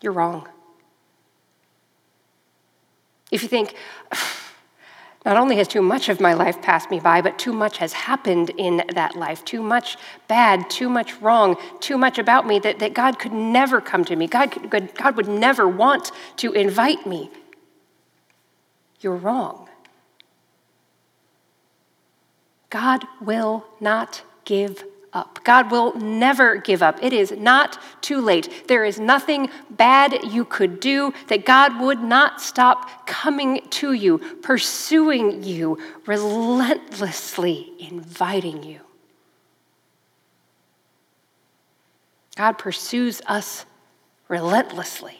you're 0.00 0.12
wrong. 0.12 0.48
If 3.32 3.42
you 3.42 3.48
think, 3.48 3.74
not 5.24 5.36
only 5.36 5.56
has 5.56 5.66
too 5.66 5.82
much 5.82 6.08
of 6.08 6.20
my 6.20 6.34
life 6.34 6.62
passed 6.62 6.88
me 6.88 7.00
by, 7.00 7.20
but 7.20 7.36
too 7.36 7.52
much 7.52 7.78
has 7.78 7.92
happened 7.92 8.50
in 8.50 8.84
that 8.94 9.16
life. 9.16 9.44
Too 9.44 9.64
much 9.64 9.96
bad, 10.28 10.70
too 10.70 10.88
much 10.88 11.16
wrong, 11.16 11.56
too 11.80 11.98
much 11.98 12.16
about 12.16 12.46
me 12.46 12.60
that, 12.60 12.78
that 12.78 12.94
God 12.94 13.18
could 13.18 13.32
never 13.32 13.80
come 13.80 14.04
to 14.04 14.14
me. 14.14 14.28
God, 14.28 14.52
could, 14.52 14.94
God 14.94 15.16
would 15.16 15.26
never 15.26 15.66
want 15.66 16.12
to 16.36 16.52
invite 16.52 17.08
me. 17.08 17.28
You're 19.00 19.16
wrong. 19.16 19.66
God 22.70 23.04
will 23.20 23.66
not 23.80 24.22
give 24.44 24.84
up. 25.12 25.40
God 25.44 25.70
will 25.70 25.94
never 25.96 26.56
give 26.56 26.82
up. 26.82 27.02
It 27.02 27.12
is 27.12 27.32
not 27.32 27.78
too 28.00 28.20
late. 28.20 28.68
There 28.68 28.84
is 28.84 29.00
nothing 29.00 29.50
bad 29.70 30.32
you 30.32 30.44
could 30.44 30.78
do 30.78 31.12
that 31.26 31.44
God 31.44 31.80
would 31.80 32.00
not 32.00 32.40
stop 32.40 33.06
coming 33.06 33.60
to 33.70 33.92
you, 33.92 34.18
pursuing 34.18 35.42
you, 35.42 35.78
relentlessly 36.06 37.72
inviting 37.78 38.62
you. 38.62 38.80
God 42.36 42.52
pursues 42.52 43.20
us 43.26 43.66
relentlessly 44.28 45.18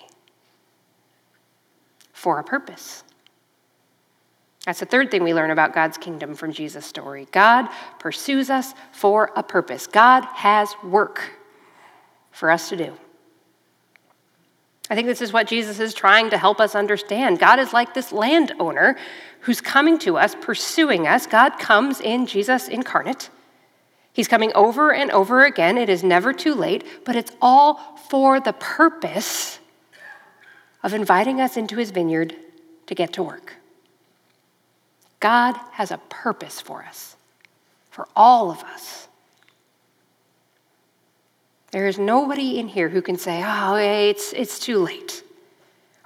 for 2.13 2.39
a 2.39 2.45
purpose. 2.45 3.03
That's 4.67 4.81
the 4.81 4.87
third 4.87 5.11
thing 5.11 5.25
we 5.25 5.33
learn 5.33 5.51
about 5.51 5.73
God's 5.73 5.97
kingdom 5.97 6.35
from 6.35 6.53
Jesus' 6.53 6.85
story. 6.85 7.27
God 7.33 7.69
pursues 7.99 8.51
us 8.51 8.75
for 8.93 9.31
a 9.35 9.43
purpose. 9.43 9.87
God 9.87 10.25
has 10.35 10.75
work 10.85 11.23
for 12.31 12.51
us 12.51 12.69
to 12.69 12.77
do. 12.77 12.95
I 14.91 14.95
think 14.97 15.07
this 15.07 15.23
is 15.23 15.33
what 15.33 15.47
Jesus 15.47 15.79
is 15.79 15.95
trying 15.95 16.31
to 16.31 16.37
help 16.37 16.61
us 16.61 16.75
understand. 16.75 17.39
God 17.39 17.61
is 17.61 17.73
like 17.73 17.95
this 17.95 18.13
landowner 18.13 18.97
who's 19.41 19.61
coming 19.61 19.99
to 20.01 20.19
us, 20.19 20.35
pursuing 20.41 21.07
us. 21.07 21.27
God 21.27 21.59
comes 21.59 22.01
in 22.01 22.27
Jesus 22.27 22.69
incarnate. 22.69 23.31
He's 24.13 24.29
coming 24.29 24.53
over 24.55 24.93
and 24.93 25.11
over 25.13 25.45
again. 25.45 25.79
It 25.79 25.89
is 25.89 26.03
never 26.03 26.33
too 26.33 26.55
late, 26.55 26.85
but 27.05 27.15
it's 27.15 27.31
all 27.41 27.97
for 28.09 28.41
the 28.41 28.53
purpose 28.53 29.61
of 30.83 30.93
inviting 30.93 31.41
us 31.41 31.57
into 31.57 31.77
his 31.77 31.93
vineyard 31.93 32.35
to 32.89 32.95
get 32.95 33.13
to 33.13 33.23
work. 33.23 33.60
God 35.21 35.57
has 35.73 35.91
a 35.91 35.99
purpose 36.09 36.61
for 36.61 36.83
us, 36.83 37.17
for 37.91 38.09
all 38.17 38.51
of 38.51 38.63
us. 38.65 39.09
There 41.73 41.87
is 41.87 41.99
nobody 41.99 42.59
in 42.59 42.67
here 42.67 42.89
who 42.89 43.03
can 43.03 43.17
say, 43.17 43.45
oh, 43.47 43.77
it's, 43.77 44.33
it's 44.33 44.59
too 44.59 44.79
late. 44.79 45.23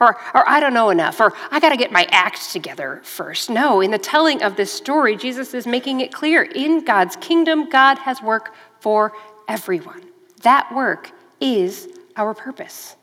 Or, 0.00 0.16
or 0.34 0.48
I 0.48 0.58
don't 0.60 0.74
know 0.74 0.90
enough, 0.90 1.20
or 1.20 1.32
I 1.50 1.60
got 1.60 1.70
to 1.70 1.76
get 1.76 1.92
my 1.92 2.06
act 2.10 2.52
together 2.52 3.00
first. 3.04 3.48
No, 3.48 3.80
in 3.80 3.92
the 3.92 3.98
telling 3.98 4.42
of 4.42 4.56
this 4.56 4.72
story, 4.72 5.16
Jesus 5.16 5.54
is 5.54 5.66
making 5.66 6.00
it 6.00 6.12
clear 6.12 6.42
in 6.42 6.84
God's 6.84 7.16
kingdom, 7.16 7.70
God 7.70 7.98
has 7.98 8.20
work 8.20 8.54
for 8.80 9.12
everyone. 9.48 10.02
That 10.42 10.74
work 10.74 11.12
is 11.40 11.88
our 12.16 12.34
purpose. 12.34 12.96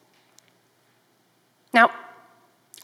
Now, 1.74 1.91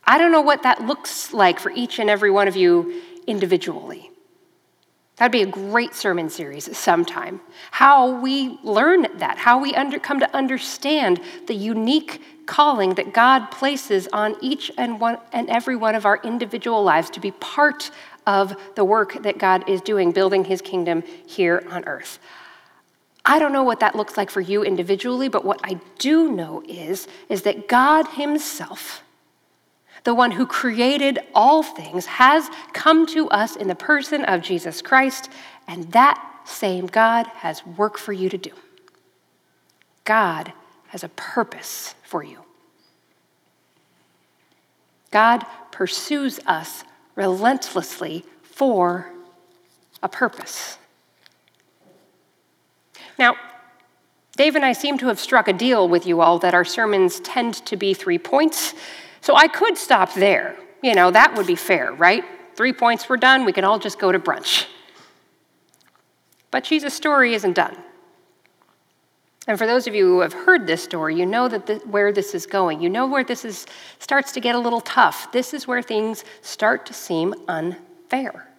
I 0.05 0.17
don't 0.17 0.31
know 0.31 0.41
what 0.41 0.63
that 0.63 0.85
looks 0.85 1.33
like 1.33 1.59
for 1.59 1.69
each 1.71 1.99
and 1.99 2.09
every 2.09 2.31
one 2.31 2.47
of 2.47 2.55
you 2.55 3.01
individually. 3.27 4.09
That'd 5.17 5.31
be 5.31 5.41
a 5.41 5.47
great 5.47 5.95
sermon 5.95 6.29
series 6.29 6.75
sometime. 6.77 7.41
How 7.71 8.19
we 8.21 8.59
learn 8.63 9.07
that, 9.17 9.39
how 9.39 9.59
we 9.59 9.73
under, 9.73 9.99
come 9.99 10.19
to 10.19 10.35
understand 10.35 11.19
the 11.47 11.55
unique 11.55 12.21
calling 12.45 12.93
that 12.93 13.13
God 13.13 13.49
places 13.49 14.07
on 14.13 14.35
each 14.41 14.71
and, 14.77 14.99
one, 14.99 15.17
and 15.33 15.49
every 15.49 15.75
one 15.75 15.95
of 15.95 16.05
our 16.05 16.17
individual 16.23 16.83
lives 16.83 17.09
to 17.11 17.19
be 17.19 17.31
part 17.31 17.89
of 18.27 18.55
the 18.75 18.85
work 18.85 19.23
that 19.23 19.39
God 19.39 19.67
is 19.67 19.81
doing, 19.81 20.11
building 20.11 20.45
his 20.45 20.61
kingdom 20.61 21.03
here 21.25 21.63
on 21.71 21.83
earth. 21.85 22.19
I 23.25 23.39
don't 23.39 23.51
know 23.51 23.63
what 23.63 23.79
that 23.81 23.95
looks 23.95 24.17
like 24.17 24.29
for 24.29 24.39
you 24.39 24.63
individually, 24.63 25.29
but 25.29 25.43
what 25.43 25.59
I 25.63 25.79
do 25.97 26.31
know 26.31 26.63
is, 26.67 27.07
is 27.27 27.41
that 27.41 27.67
God 27.67 28.07
himself 28.09 29.01
the 30.07 30.15
one 30.15 30.31
who 30.31 30.45
created 30.45 31.19
all 31.35 31.61
things, 31.61 32.05
has 32.05 32.49
come 32.71 33.05
to 33.05 33.27
us 33.29 33.57
in 33.57 33.67
the 33.67 33.75
person 33.75 34.23
of 34.23 34.41
Jesus 34.41 34.81
Christ, 34.81 35.29
and 35.67 35.91
that 35.91 36.17
same 36.45 36.85
God 36.87 37.27
has 37.27 37.65
work 37.65 37.97
for 37.97 38.13
you 38.13 38.29
to 38.29 38.37
do. 38.37 38.51
God 40.05 40.53
has 40.87 41.03
a 41.03 41.09
purpose 41.09 41.93
for 42.03 42.23
you. 42.23 42.39
God 45.11 45.45
pursues 45.71 46.39
us 46.47 46.85
relentlessly 47.15 48.23
for 48.43 49.11
a 50.01 50.07
purpose. 50.07 50.77
Now, 53.19 53.35
Dave 54.37 54.55
and 54.55 54.63
I 54.63 54.71
seem 54.71 54.97
to 54.99 55.07
have 55.07 55.19
struck 55.19 55.49
a 55.49 55.53
deal 55.53 55.89
with 55.89 56.07
you 56.07 56.21
all 56.21 56.39
that 56.39 56.53
our 56.53 56.63
sermons 56.63 57.19
tend 57.19 57.55
to 57.65 57.75
be 57.75 57.93
three 57.93 58.19
points 58.19 58.73
so 59.21 59.35
I 59.35 59.47
could 59.47 59.77
stop 59.77 60.13
there. 60.13 60.55
You 60.81 60.93
know, 60.93 61.11
that 61.11 61.35
would 61.35 61.47
be 61.47 61.55
fair, 61.55 61.93
right? 61.93 62.23
Three 62.55 62.73
points 62.73 63.07
were 63.09 63.17
done, 63.17 63.45
we 63.45 63.53
can 63.53 63.63
all 63.63 63.79
just 63.79 63.99
go 63.99 64.11
to 64.11 64.19
brunch. 64.19 64.65
But 66.51 66.63
Jesus' 66.63 66.93
story 66.93 67.33
isn't 67.33 67.53
done. 67.53 67.77
And 69.47 69.57
for 69.57 69.65
those 69.65 69.87
of 69.87 69.95
you 69.95 70.05
who 70.05 70.19
have 70.19 70.33
heard 70.33 70.67
this 70.67 70.83
story, 70.83 71.15
you 71.15 71.25
know 71.25 71.47
that 71.47 71.65
the, 71.65 71.75
where 71.85 72.11
this 72.11 72.35
is 72.35 72.45
going. 72.45 72.81
You 72.81 72.89
know 72.89 73.07
where 73.07 73.23
this 73.23 73.45
is, 73.45 73.65
starts 73.99 74.33
to 74.33 74.41
get 74.41 74.55
a 74.55 74.59
little 74.59 74.81
tough. 74.81 75.31
This 75.31 75.53
is 75.53 75.67
where 75.67 75.81
things 75.81 76.25
start 76.41 76.85
to 76.87 76.93
seem 76.93 77.33
unfair. 77.47 78.49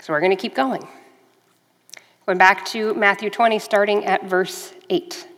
So 0.00 0.12
we're 0.12 0.20
going 0.20 0.30
to 0.30 0.36
keep 0.36 0.54
going. 0.54 0.88
Going 2.24 2.38
back 2.38 2.64
to 2.66 2.94
Matthew 2.94 3.28
20, 3.28 3.58
starting 3.58 4.04
at 4.06 4.24
verse 4.24 4.72
8. 4.88 5.28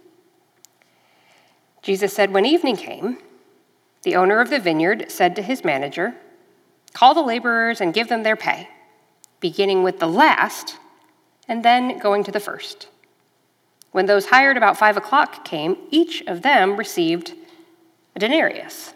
Jesus 1.85 2.15
said, 2.15 2.33
When 2.33 2.47
evening 2.47 2.77
came, 2.77 3.19
the 4.05 4.17
owner 4.17 4.41
of 4.41 4.49
the 4.49 4.59
vineyard 4.59 5.05
said 5.09 5.37
to 5.37 5.43
his 5.43 5.65
manager, 5.65 6.15
Call 6.95 7.13
the 7.13 7.21
laborers 7.21 7.81
and 7.81 7.93
give 7.93 8.09
them 8.09 8.23
their 8.23 8.37
pay, 8.37 8.69
beginning 9.39 9.83
with 9.83 9.99
the 9.99 10.09
last 10.09 10.79
and 11.47 11.63
then 11.63 11.99
going 11.99 12.25
to 12.25 12.33
the 12.33 12.41
first. 12.41 12.89
When 13.93 14.07
those 14.07 14.27
hired 14.27 14.57
about 14.57 14.79
five 14.79 14.97
o'clock 14.97 15.45
came, 15.45 15.77
each 15.91 16.23
of 16.23 16.41
them 16.41 16.77
received 16.77 17.35
a 18.17 18.19
denarius. 18.19 18.95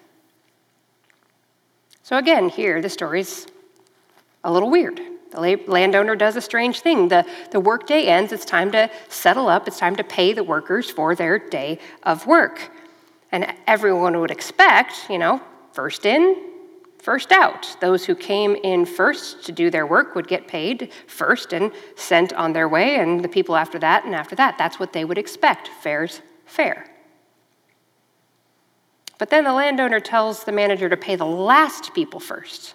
So 2.03 2.17
again, 2.17 2.49
here 2.49 2.81
the 2.81 2.89
story's 2.89 3.47
a 4.43 4.51
little 4.51 4.71
weird. 4.71 4.99
The 5.31 5.61
landowner 5.67 6.17
does 6.17 6.37
a 6.37 6.41
strange 6.41 6.81
thing. 6.81 7.09
The, 7.09 7.27
the 7.51 7.61
workday 7.61 8.07
ends, 8.07 8.33
it's 8.33 8.45
time 8.45 8.71
to 8.73 8.91
settle 9.09 9.49
up, 9.49 9.69
it's 9.69 9.79
time 9.79 9.97
to 9.97 10.05
pay 10.05 10.33
the 10.33 10.45
workers 10.45 10.91
for 10.91 11.15
their 11.15 11.39
day 11.39 11.79
of 12.03 12.27
work. 12.27 12.71
And 13.31 13.55
everyone 13.67 14.19
would 14.21 14.31
expect, 14.31 15.11
you 15.11 15.19
know, 15.19 15.41
first 15.73 16.07
in, 16.07 16.49
first 17.03 17.31
out. 17.31 17.77
Those 17.81 18.07
who 18.07 18.15
came 18.15 18.57
in 18.57 18.87
first 18.87 19.45
to 19.45 19.53
do 19.53 19.71
their 19.71 19.87
work 19.87 20.15
would 20.15 20.27
get 20.27 20.49
paid 20.49 20.91
first 21.07 21.53
and 21.53 21.73
sent 21.95 22.33
on 22.33 22.53
their 22.53 22.69
way, 22.69 22.97
and 22.97 23.23
the 23.23 23.29
people 23.29 23.55
after 23.55 23.79
that 23.81 24.05
and 24.05 24.15
after 24.15 24.35
that. 24.37 24.57
That's 24.57 24.79
what 24.79 24.93
they 24.93 25.05
would 25.05 25.19
expect. 25.19 25.69
Fair's 25.83 26.23
fair. 26.47 26.87
But 29.19 29.31
then 29.31 29.45
the 29.45 29.53
landowner 29.53 30.01
tells 30.01 30.45
the 30.45 30.53
manager 30.53 30.89
to 30.89 30.97
pay 30.97 31.17
the 31.17 31.27
last 31.27 31.93
people 31.93 32.21
first. 32.21 32.75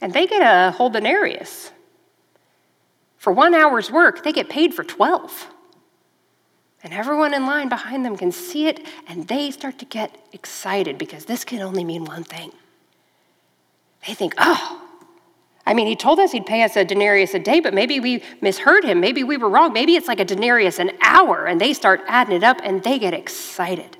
And 0.00 0.12
they 0.12 0.26
get 0.26 0.42
a 0.42 0.72
whole 0.72 0.90
denarius. 0.90 1.72
For 3.16 3.32
one 3.32 3.54
hour's 3.54 3.90
work, 3.90 4.22
they 4.22 4.32
get 4.32 4.48
paid 4.48 4.74
for 4.74 4.84
12. 4.84 5.48
And 6.84 6.92
everyone 6.92 7.34
in 7.34 7.46
line 7.46 7.68
behind 7.68 8.04
them 8.04 8.16
can 8.16 8.30
see 8.30 8.68
it, 8.68 8.86
and 9.08 9.26
they 9.26 9.50
start 9.50 9.78
to 9.80 9.84
get 9.84 10.16
excited 10.32 10.96
because 10.96 11.24
this 11.24 11.44
can 11.44 11.60
only 11.60 11.82
mean 11.82 12.04
one 12.04 12.22
thing. 12.22 12.52
They 14.06 14.14
think, 14.14 14.34
oh, 14.38 14.88
I 15.68 15.74
mean, 15.74 15.86
he 15.86 15.96
told 15.96 16.18
us 16.18 16.32
he'd 16.32 16.46
pay 16.46 16.62
us 16.62 16.76
a 16.76 16.84
denarius 16.84 17.34
a 17.34 17.38
day, 17.38 17.60
but 17.60 17.74
maybe 17.74 18.00
we 18.00 18.22
misheard 18.40 18.84
him. 18.84 19.00
Maybe 19.00 19.22
we 19.22 19.36
were 19.36 19.50
wrong. 19.50 19.74
Maybe 19.74 19.96
it's 19.96 20.08
like 20.08 20.18
a 20.18 20.24
denarius 20.24 20.78
an 20.78 20.92
hour. 21.02 21.46
And 21.46 21.60
they 21.60 21.74
start 21.74 22.00
adding 22.06 22.36
it 22.36 22.42
up 22.42 22.58
and 22.64 22.82
they 22.82 22.98
get 22.98 23.12
excited. 23.12 23.98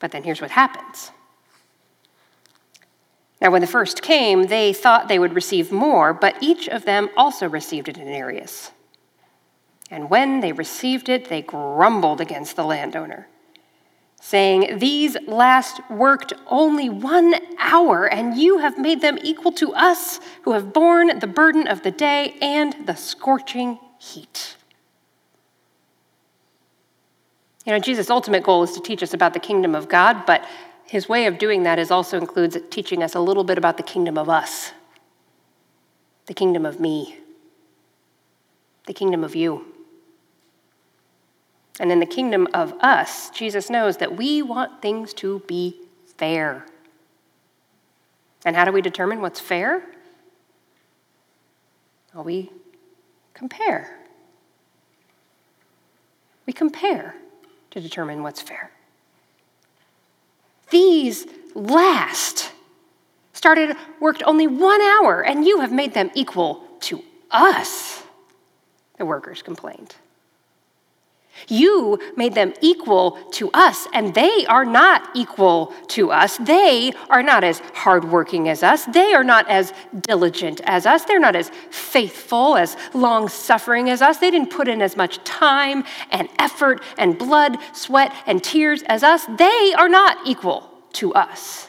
But 0.00 0.10
then 0.10 0.22
here's 0.22 0.42
what 0.42 0.50
happens. 0.50 1.12
Now, 3.40 3.50
when 3.50 3.60
the 3.60 3.66
first 3.66 4.02
came, 4.02 4.44
they 4.44 4.72
thought 4.72 5.08
they 5.08 5.18
would 5.18 5.34
receive 5.34 5.70
more, 5.70 6.14
but 6.14 6.36
each 6.40 6.68
of 6.68 6.84
them 6.84 7.10
also 7.16 7.48
received 7.48 7.88
a 7.88 7.92
denarius. 7.92 8.72
And 9.90 10.10
when 10.10 10.40
they 10.40 10.52
received 10.52 11.08
it, 11.08 11.28
they 11.28 11.42
grumbled 11.42 12.20
against 12.20 12.56
the 12.56 12.64
landowner, 12.64 13.28
saying, 14.20 14.78
These 14.78 15.16
last 15.26 15.80
worked 15.90 16.32
only 16.46 16.88
one 16.88 17.34
hour, 17.58 18.06
and 18.06 18.36
you 18.36 18.58
have 18.58 18.78
made 18.78 19.02
them 19.02 19.18
equal 19.22 19.52
to 19.52 19.74
us 19.74 20.18
who 20.42 20.52
have 20.52 20.72
borne 20.72 21.18
the 21.18 21.26
burden 21.26 21.68
of 21.68 21.82
the 21.82 21.90
day 21.90 22.36
and 22.40 22.74
the 22.86 22.96
scorching 22.96 23.78
heat. 23.98 24.56
You 27.66 27.72
know, 27.72 27.78
Jesus' 27.80 28.10
ultimate 28.10 28.44
goal 28.44 28.62
is 28.62 28.72
to 28.72 28.80
teach 28.80 29.02
us 29.02 29.12
about 29.12 29.34
the 29.34 29.40
kingdom 29.40 29.74
of 29.74 29.88
God, 29.88 30.24
but 30.24 30.44
his 30.86 31.08
way 31.08 31.26
of 31.26 31.38
doing 31.38 31.64
that 31.64 31.78
is 31.78 31.90
also 31.90 32.16
includes 32.16 32.56
teaching 32.70 33.02
us 33.02 33.14
a 33.14 33.20
little 33.20 33.44
bit 33.44 33.58
about 33.58 33.76
the 33.76 33.82
kingdom 33.82 34.16
of 34.16 34.28
us, 34.28 34.72
the 36.26 36.34
kingdom 36.34 36.64
of 36.64 36.78
me, 36.78 37.18
the 38.86 38.94
kingdom 38.94 39.24
of 39.24 39.34
you. 39.34 39.66
And 41.78 41.92
in 41.92 42.00
the 42.00 42.06
kingdom 42.06 42.48
of 42.54 42.72
us, 42.80 43.30
Jesus 43.30 43.68
knows 43.68 43.98
that 43.98 44.16
we 44.16 44.42
want 44.42 44.80
things 44.80 45.12
to 45.14 45.40
be 45.40 45.76
fair. 46.16 46.64
And 48.44 48.54
how 48.54 48.64
do 48.64 48.72
we 48.72 48.80
determine 48.80 49.20
what's 49.20 49.40
fair? 49.40 49.82
Well, 52.14 52.24
we 52.24 52.50
compare. 53.34 53.98
We 56.46 56.52
compare 56.52 57.16
to 57.72 57.80
determine 57.80 58.22
what's 58.22 58.40
fair. 58.40 58.70
These 60.70 61.26
last 61.54 62.52
started, 63.32 63.76
worked 64.00 64.22
only 64.24 64.46
one 64.46 64.80
hour, 64.80 65.22
and 65.22 65.44
you 65.44 65.60
have 65.60 65.72
made 65.72 65.94
them 65.94 66.10
equal 66.14 66.64
to 66.80 67.02
us, 67.30 68.02
the 68.98 69.06
workers 69.06 69.42
complained. 69.42 69.94
You 71.48 71.98
made 72.16 72.34
them 72.34 72.54
equal 72.60 73.12
to 73.32 73.50
us, 73.52 73.86
and 73.92 74.14
they 74.14 74.46
are 74.46 74.64
not 74.64 75.08
equal 75.14 75.72
to 75.88 76.10
us. 76.10 76.36
They 76.38 76.92
are 77.10 77.22
not 77.22 77.44
as 77.44 77.60
hardworking 77.74 78.48
as 78.48 78.62
us. 78.62 78.84
They 78.86 79.14
are 79.14 79.24
not 79.24 79.48
as 79.48 79.72
diligent 80.00 80.60
as 80.64 80.86
us. 80.86 81.04
They're 81.04 81.20
not 81.20 81.36
as 81.36 81.50
faithful, 81.70 82.56
as 82.56 82.76
long 82.94 83.28
suffering 83.28 83.90
as 83.90 84.02
us. 84.02 84.18
They 84.18 84.30
didn't 84.30 84.50
put 84.50 84.68
in 84.68 84.82
as 84.82 84.96
much 84.96 85.22
time 85.24 85.84
and 86.10 86.28
effort 86.38 86.82
and 86.98 87.18
blood, 87.18 87.58
sweat, 87.72 88.12
and 88.26 88.42
tears 88.42 88.82
as 88.84 89.02
us. 89.02 89.26
They 89.38 89.74
are 89.78 89.88
not 89.88 90.26
equal 90.26 90.70
to 90.94 91.14
us. 91.14 91.68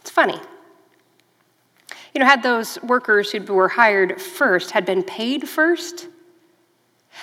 It's 0.00 0.10
funny. 0.10 0.40
You 2.14 2.20
know, 2.20 2.26
had 2.26 2.42
those 2.42 2.80
workers 2.82 3.30
who 3.30 3.40
were 3.52 3.68
hired 3.68 4.20
first 4.22 4.70
had 4.70 4.86
been 4.86 5.02
paid 5.02 5.46
first, 5.46 6.08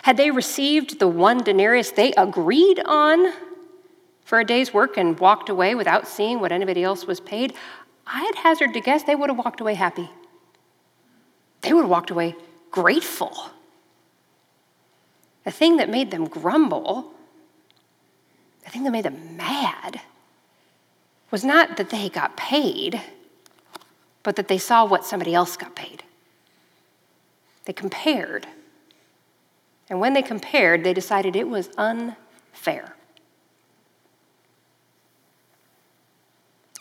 had 0.01 0.17
they 0.17 0.31
received 0.31 0.99
the 0.99 1.07
one 1.07 1.37
denarius 1.37 1.91
they 1.91 2.11
agreed 2.13 2.81
on 2.85 3.31
for 4.25 4.39
a 4.39 4.45
day's 4.45 4.73
work 4.73 4.97
and 4.97 5.19
walked 5.19 5.49
away 5.49 5.75
without 5.75 6.07
seeing 6.07 6.39
what 6.39 6.51
anybody 6.51 6.83
else 6.83 7.05
was 7.05 7.19
paid, 7.19 7.53
I'd 8.07 8.35
hazard 8.35 8.73
to 8.73 8.81
guess 8.81 9.03
they 9.03 9.15
would 9.15 9.29
have 9.29 9.37
walked 9.37 9.61
away 9.61 9.75
happy. 9.75 10.09
They 11.61 11.73
would 11.73 11.81
have 11.81 11.89
walked 11.89 12.09
away 12.09 12.35
grateful. 12.71 13.51
The 15.43 15.51
thing 15.51 15.77
that 15.77 15.89
made 15.89 16.11
them 16.11 16.27
grumble, 16.27 17.11
the 18.63 18.69
thing 18.69 18.83
that 18.83 18.91
made 18.91 19.05
them 19.05 19.37
mad, 19.37 20.01
was 21.31 21.43
not 21.43 21.77
that 21.77 21.89
they 21.89 22.09
got 22.09 22.37
paid, 22.37 23.01
but 24.23 24.35
that 24.35 24.47
they 24.47 24.57
saw 24.57 24.85
what 24.85 25.05
somebody 25.05 25.33
else 25.33 25.57
got 25.57 25.75
paid. 25.75 26.03
They 27.65 27.73
compared. 27.73 28.47
And 29.93 30.01
when 30.01 30.13
they 30.13 30.23
compared, 30.23 30.83
they 30.83 30.91
decided 30.91 31.35
it 31.35 31.47
was 31.47 31.69
unfair. 31.77 32.95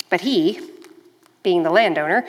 But 0.09 0.22
he, 0.22 0.59
being 1.42 1.62
the 1.62 1.68
landowner, 1.68 2.27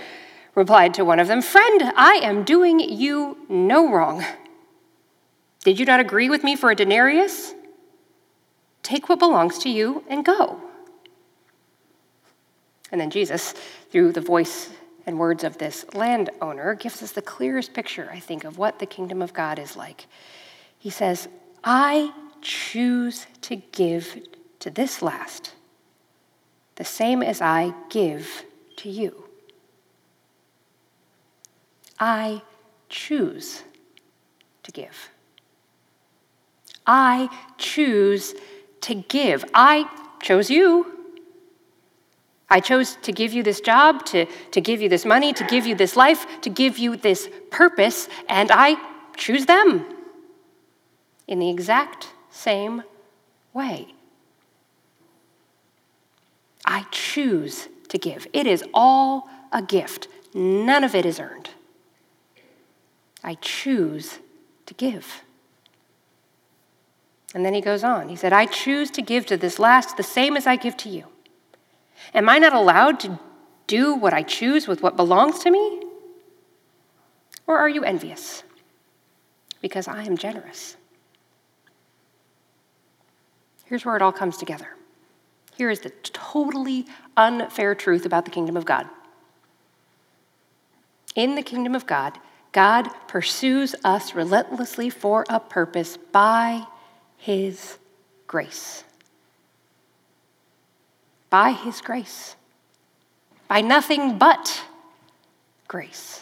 replied 0.55 0.93
to 0.95 1.05
one 1.05 1.21
of 1.21 1.29
them 1.29 1.41
Friend, 1.41 1.93
I 1.95 2.19
am 2.21 2.43
doing 2.43 2.81
you 2.81 3.37
no 3.47 3.89
wrong. 3.89 4.25
Did 5.63 5.79
you 5.79 5.85
not 5.85 6.01
agree 6.01 6.29
with 6.29 6.43
me 6.43 6.57
for 6.57 6.69
a 6.69 6.75
denarius? 6.75 7.53
Take 8.81 9.07
what 9.07 9.19
belongs 9.19 9.59
to 9.59 9.69
you 9.69 10.03
and 10.09 10.25
go. 10.25 10.59
And 12.91 12.99
then 12.99 13.09
Jesus, 13.09 13.53
through 13.89 14.11
the 14.11 14.19
voice 14.19 14.69
and 15.05 15.17
words 15.17 15.45
of 15.45 15.59
this 15.59 15.85
landowner, 15.93 16.75
gives 16.75 17.01
us 17.01 17.13
the 17.13 17.21
clearest 17.21 17.73
picture, 17.73 18.09
I 18.11 18.19
think, 18.19 18.43
of 18.43 18.57
what 18.57 18.79
the 18.79 18.85
kingdom 18.85 19.21
of 19.21 19.31
God 19.31 19.59
is 19.59 19.77
like. 19.77 20.07
He 20.83 20.89
says, 20.89 21.29
I 21.63 22.11
choose 22.41 23.25
to 23.43 23.55
give 23.55 24.19
to 24.59 24.69
this 24.69 25.01
last 25.01 25.53
the 26.75 26.83
same 26.83 27.23
as 27.23 27.39
I 27.39 27.73
give 27.89 28.43
to 28.79 28.89
you. 28.89 29.23
I 31.97 32.41
choose 32.89 33.63
to 34.63 34.73
give. 34.73 35.09
I 36.85 37.29
choose 37.57 38.35
to 38.81 38.93
give. 38.95 39.45
I 39.53 39.89
chose 40.21 40.49
you. 40.49 40.85
I 42.49 42.59
chose 42.59 42.97
to 43.03 43.13
give 43.13 43.31
you 43.31 43.41
this 43.41 43.61
job, 43.61 44.05
to, 44.07 44.25
to 44.51 44.59
give 44.59 44.81
you 44.81 44.89
this 44.89 45.05
money, 45.05 45.31
to 45.31 45.45
give 45.45 45.65
you 45.65 45.75
this 45.75 45.95
life, 45.95 46.25
to 46.41 46.49
give 46.49 46.77
you 46.77 46.97
this 46.97 47.29
purpose, 47.51 48.09
and 48.27 48.51
I 48.51 48.75
choose 49.15 49.45
them 49.45 49.85
in 51.27 51.39
the 51.39 51.49
exact 51.49 52.09
same 52.29 52.83
way. 53.53 53.93
I 56.65 56.86
choose 56.91 57.67
to 57.89 57.97
give. 57.97 58.27
It 58.33 58.47
is 58.47 58.63
all 58.73 59.29
a 59.51 59.62
gift, 59.62 60.07
none 60.33 60.83
of 60.83 60.95
it 60.95 61.05
is 61.05 61.19
earned. 61.19 61.49
I 63.23 63.36
choose 63.36 64.19
to 64.65 64.73
give. 64.73 65.23
And 67.33 67.45
then 67.45 67.53
he 67.53 67.62
goes 67.62 67.83
on. 67.83 68.09
He 68.09 68.15
said, 68.15 68.33
I 68.33 68.45
choose 68.45 68.91
to 68.91 69.01
give 69.01 69.25
to 69.27 69.38
this 69.38 69.57
last 69.59 69.97
the 69.97 70.03
same 70.03 70.38
as 70.38 70.45
I 70.45 70.55
give 70.55 70.77
to 70.77 70.89
you. 70.89 71.05
Am 72.13 72.29
I 72.29 72.38
not 72.38 72.53
allowed 72.53 72.99
to 73.01 73.19
do 73.65 73.95
what 73.95 74.13
I 74.13 74.23
choose 74.23 74.67
with 74.67 74.83
what 74.83 74.95
belongs 74.95 75.39
to 75.39 75.51
me? 75.51 75.83
Or 77.47 77.57
are 77.57 77.69
you 77.69 77.83
envious? 77.83 78.43
Because 79.62 79.88
I 79.88 80.03
am 80.03 80.17
generous. 80.17 80.75
Here's 83.73 83.86
where 83.86 83.95
it 83.95 84.03
all 84.03 84.12
comes 84.12 84.38
together. 84.38 84.67
Here 85.57 85.71
is 85.71 85.79
the 85.79 85.89
totally 85.89 86.86
unfair 87.17 87.73
truth 87.73 88.05
about 88.05 88.23
the 88.23 88.29
kingdom 88.29 88.55
of 88.55 88.65
God. 88.65 88.88
In 91.15 91.33
the 91.33 91.41
kingdom 91.41 91.73
of 91.73 91.88
God, 91.88 92.19
God 92.51 92.88
pursues 93.07 93.75
us 93.83 94.13
relentlessly 94.13 94.91
for 94.91 95.25
a 95.27 95.39
purpose 95.39 95.97
by 95.97 96.67
his 97.17 97.79
grace. 98.27 98.83
by 101.31 101.53
His 101.53 101.81
grace, 101.81 102.36
by 103.47 103.62
nothing 103.62 104.19
but 104.19 104.65
grace. 105.67 106.21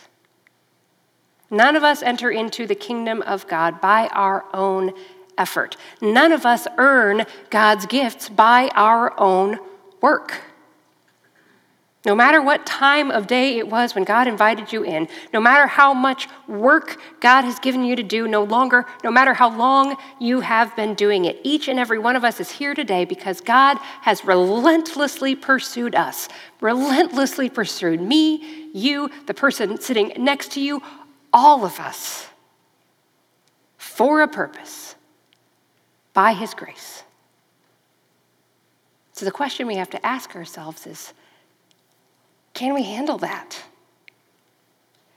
None 1.50 1.76
of 1.76 1.84
us 1.84 2.02
enter 2.02 2.32
into 2.32 2.66
the 2.66 2.76
kingdom 2.76 3.22
of 3.24 3.46
God 3.50 3.82
by 3.82 4.08
our 4.14 4.46
own 4.54 4.94
effort. 5.42 5.76
None 6.02 6.32
of 6.32 6.46
us 6.46 6.68
earn 6.78 7.26
God's 7.50 7.86
gifts 7.88 8.30
by 8.30 8.70
our 8.76 9.20
own 9.20 9.60
work. 10.02 10.30
No 12.04 12.16
matter 12.16 12.42
what 12.42 12.66
time 12.66 13.12
of 13.12 13.28
day 13.28 13.60
it 13.60 13.68
was 13.68 13.94
when 13.94 14.04
God 14.06 14.28
invited 14.28 14.74
you 14.74 14.84
in, 14.84 15.08
no 15.34 15.40
matter 15.40 15.68
how 15.68 15.94
much 15.94 16.28
work 16.48 17.00
God 17.20 17.44
has 17.44 17.60
given 17.60 17.84
you 17.84 17.96
to 17.96 18.02
do, 18.02 18.28
no 18.28 18.44
longer, 18.44 18.88
no 19.04 19.12
matter 19.12 19.36
how 19.36 19.56
long 19.56 19.98
you 20.20 20.40
have 20.40 20.76
been 20.76 20.96
doing 20.96 21.26
it, 21.26 21.40
each 21.44 21.68
and 21.68 21.78
every 21.78 22.00
one 22.00 22.16
of 22.16 22.24
us 22.24 22.40
is 22.40 22.50
here 22.50 22.74
today 22.74 23.06
because 23.06 23.40
God 23.40 23.78
has 24.02 24.26
relentlessly 24.26 25.36
pursued 25.36 25.94
us, 25.94 26.28
relentlessly 26.60 27.52
pursued 27.52 28.02
me, 28.02 28.70
you, 28.74 29.12
the 29.28 29.36
person 29.36 29.80
sitting 29.80 30.12
next 30.18 30.54
to 30.54 30.62
you, 30.62 30.82
all 31.32 31.64
of 31.64 31.80
us, 31.80 32.26
for 33.78 34.24
a 34.24 34.28
purpose, 34.28 34.96
by 36.13 36.34
His 36.34 36.54
grace. 36.54 37.04
So 39.13 39.26
the 39.26 39.32
question 39.32 39.67
we 39.67 39.76
have 39.76 39.89
to 39.91 40.06
ask 40.06 40.36
ourselves 40.36 40.88
is, 40.88 41.13
can 42.54 42.74
we 42.74 42.84
handle 42.84 43.17
that? 43.19 43.63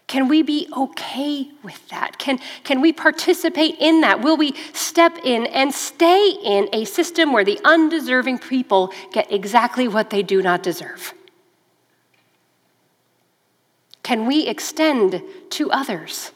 Can 0.06 0.28
we 0.28 0.42
be 0.42 0.68
okay 0.76 1.48
with 1.62 1.88
that? 1.88 2.18
Can, 2.18 2.38
can 2.62 2.80
we 2.80 2.92
participate 2.92 3.76
in 3.80 4.02
that? 4.02 4.20
Will 4.20 4.36
we 4.36 4.54
step 4.72 5.18
in 5.24 5.46
and 5.46 5.74
stay 5.74 6.36
in 6.44 6.68
a 6.72 6.84
system 6.84 7.32
where 7.32 7.44
the 7.44 7.58
undeserving 7.64 8.38
people 8.38 8.92
get 9.12 9.32
exactly 9.32 9.88
what 9.88 10.10
they 10.10 10.22
do 10.22 10.42
not 10.42 10.62
deserve? 10.62 11.14
Can 14.04 14.26
we 14.26 14.46
extend 14.46 15.22
to 15.50 15.70
others 15.72 16.30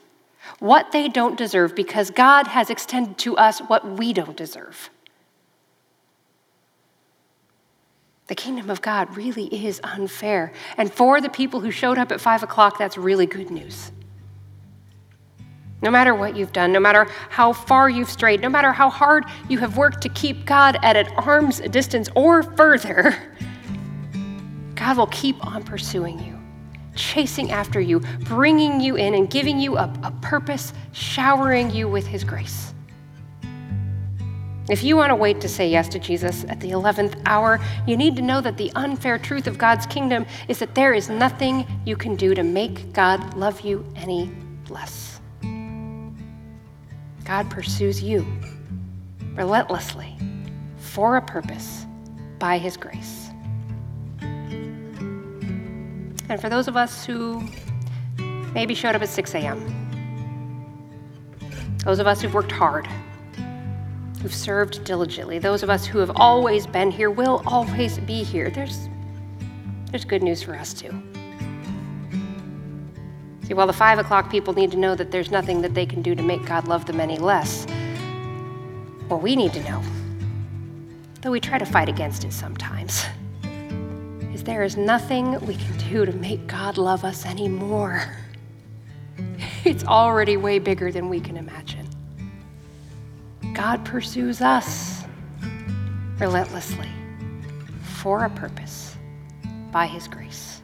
what 0.59 0.93
they 0.93 1.09
don't 1.09 1.37
deserve 1.37 1.75
because 1.75 2.11
God 2.11 2.47
has 2.49 2.71
extended 2.71 3.19
to 3.19 3.37
us 3.37 3.61
what 3.61 3.99
we 3.99 4.13
don't 4.13 4.37
deserve? 4.37 4.91
The 8.29 8.35
kingdom 8.35 8.69
of 8.69 8.83
God 8.83 9.17
really 9.17 9.47
is 9.47 9.81
unfair. 9.83 10.53
And 10.77 10.93
for 10.93 11.21
the 11.21 11.31
people 11.31 11.61
who 11.61 11.71
showed 11.71 11.97
up 11.97 12.13
at 12.13 12.21
five 12.21 12.43
o'clock, 12.43 12.79
that's 12.79 12.99
really 12.99 13.27
good 13.27 13.51
news. 13.51 13.91
No 15.81 15.91
matter 15.91 16.15
what 16.15 16.37
you've 16.37 16.53
done, 16.53 16.73
no 16.73 16.81
matter 16.81 17.07
how 17.31 17.53
far 17.53 17.89
you've 17.89 18.11
strayed, 18.11 18.41
no 18.41 18.49
matter 18.49 18.73
how 18.73 18.91
hard 18.91 19.25
you 19.49 19.59
have 19.59 19.77
worked 19.77 20.03
to 20.03 20.09
keep 20.11 20.45
God 20.45 20.77
at 20.83 20.97
an 20.97 21.07
arm's 21.15 21.61
distance 21.61 22.09
or 22.15 22.43
further, 22.43 23.17
God 24.75 24.97
will 24.97 25.07
keep 25.07 25.45
on 25.47 25.63
pursuing 25.63 26.19
you, 26.19 26.38
chasing 26.99 27.51
after 27.51 27.81
you, 27.81 28.01
bringing 28.21 28.81
you 28.81 28.97
in, 28.97 29.15
and 29.15 29.31
giving 29.31 29.59
you 29.59 29.77
a, 29.77 29.93
a 30.03 30.11
purpose, 30.21 30.73
showering 30.93 31.71
you 31.71 31.89
with 31.89 32.07
His 32.07 32.25
grace. 32.25 32.75
If 34.69 34.83
you 34.83 34.97
want 34.97 35.11
to 35.11 35.17
wait 35.17 35.41
to 35.41 35.49
say 35.49 35.67
yes 35.67 35.89
to 35.89 35.99
Jesus 35.99 36.45
at 36.49 36.61
the 36.61 36.73
11th 36.73 37.23
hour, 37.25 37.59
you 37.87 37.97
need 37.97 38.17
to 38.17 38.23
know 38.23 38.43
that 38.43 38.59
the 38.59 38.71
unfair 38.75 39.19
truth 39.19 39.47
of 39.47 39.57
God's 39.57 39.87
kingdom 39.87 40.27
is 40.47 40.59
that 40.59 40.75
there 40.75 40.93
is 40.93 41.09
nothing 41.09 41.67
you 41.87 41.97
can 41.97 42.17
do 42.17 42.35
to 42.35 42.43
make 42.43 42.93
God 42.93 43.35
love 43.35 43.63
you 43.63 43.83
any 43.97 44.31
less. 44.69 45.21
God 47.25 47.49
pursues 47.49 48.03
you 48.03 48.27
relentlessly 49.35 50.19
for 50.77 51.17
a 51.17 51.23
purpose 51.23 51.87
by 52.39 52.59
his 52.59 52.77
grace. 52.77 53.28
And 56.29 56.41
for 56.41 56.49
those 56.49 56.69
of 56.69 56.77
us 56.77 57.05
who 57.07 57.43
maybe 58.53 58.75
showed 58.75 58.95
up 58.95 59.03
at 59.03 59.09
6 59.09 59.35
a.m., 59.35 59.75
those 61.85 61.99
of 61.99 62.07
us 62.07 62.21
who've 62.21 62.35
worked 62.35 62.53
hard, 62.53 62.87
who've 64.21 64.35
served 64.35 64.85
diligently, 64.85 65.39
those 65.39 65.63
of 65.63 65.71
us 65.71 65.87
who 65.87 65.99
have 65.99 66.11
always 66.17 66.67
been 66.67 66.91
here, 66.91 67.11
will 67.11 67.43
always 67.47 67.99
be 68.01 68.23
here. 68.23 68.51
There's, 68.51 68.89
there's 69.91 70.05
good 70.05 70.23
news 70.23 70.43
for 70.43 70.55
us 70.55 70.75
too. 70.75 70.91
See, 73.45 73.55
while 73.55 73.67
the 73.67 73.73
five 73.73 73.99
o'clock 73.99 74.31
people 74.31 74.53
need 74.53 74.71
to 74.73 74.77
know 74.77 74.95
that 74.95 75.11
there's 75.11 75.31
nothing 75.31 75.63
that 75.63 75.73
they 75.73 75.87
can 75.87 76.03
do 76.03 76.15
to 76.15 76.23
make 76.23 76.45
God 76.45 76.69
love 76.69 76.85
them 76.85 77.01
any 77.01 77.17
less, 77.17 77.65
what 79.09 79.23
we 79.23 79.35
need 79.35 79.55
to 79.55 79.63
know, 79.65 79.83
though 81.23 81.31
we 81.31 81.41
try 81.41 81.57
to 81.57 81.65
fight 81.65 81.89
against 81.89 82.25
it 82.25 82.33
sometimes, 82.35 83.07
there 84.49 84.63
is 84.63 84.79
nothing 84.79 85.39
we 85.45 85.55
can 85.55 85.77
do 85.91 86.07
to 86.07 86.13
make 86.13 86.47
God 86.47 86.79
love 86.79 87.05
us 87.05 87.27
anymore. 87.27 88.03
It's 89.65 89.85
already 89.85 90.37
way 90.39 90.59
bigger 90.59 90.91
than 90.91 91.09
we 91.11 91.21
can 91.21 91.37
imagine. 91.37 91.87
God 93.53 93.85
pursues 93.85 94.41
us 94.41 95.05
relentlessly 96.19 96.89
for 97.83 98.25
a 98.25 98.31
purpose 98.31 98.97
by 99.71 99.87
His 99.87 100.09
grace. 100.09 100.63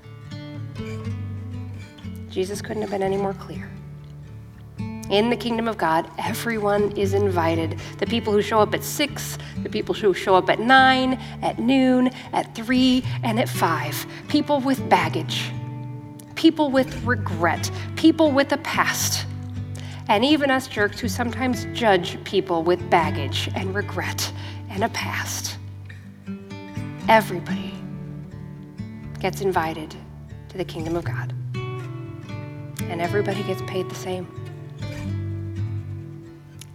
Jesus 2.31 2.62
couldn't 2.62 2.83
have 2.83 2.90
been 2.90 3.03
any 3.03 3.18
more 3.18 3.35
clear. 3.35 3.68
In 5.11 5.31
the 5.31 5.37
kingdom 5.37 5.69
of 5.69 5.77
God, 5.77 6.11
everyone 6.19 6.97
is 6.97 7.14
invited. 7.14 7.79
The 7.99 8.07
people 8.07 8.33
who 8.33 8.43
show 8.43 8.61
up 8.61 8.75
at 8.75 8.83
six, 8.83 9.38
the 9.62 9.69
people 9.69 9.95
who 9.95 10.14
show 10.14 10.35
up 10.35 10.49
at 10.49 10.61
nine, 10.61 11.14
at 11.43 11.59
noon, 11.59 12.11
at 12.33 12.55
three, 12.55 13.05
and 13.23 13.38
at 13.38 13.49
five. 13.49 14.07
People 14.29 14.61
with 14.61 14.88
baggage, 14.88 15.51
people 16.35 16.71
with 16.71 17.05
regret, 17.05 17.71
people 17.97 18.33
with 18.33 18.53
a 18.53 18.59
past 18.59 19.27
and 20.09 20.25
even 20.25 20.51
us 20.51 20.67
jerks 20.67 21.01
who 21.01 21.09
sometimes 21.09 21.67
judge 21.73 22.23
people 22.25 22.62
with 22.62 22.90
baggage 22.90 23.49
and 23.55 23.75
regret 23.75 24.33
and 24.69 24.85
a 24.85 24.88
past. 24.90 25.57
Everybody 27.09 27.73
gets 29.19 29.40
invited 29.40 29.95
to 30.51 30.59
the 30.59 30.64
kingdom 30.64 30.97
of 30.97 31.05
God, 31.05 31.33
and 31.55 33.01
everybody 33.01 33.43
gets 33.45 33.62
paid 33.62 33.88
the 33.88 33.95
same. 33.95 34.43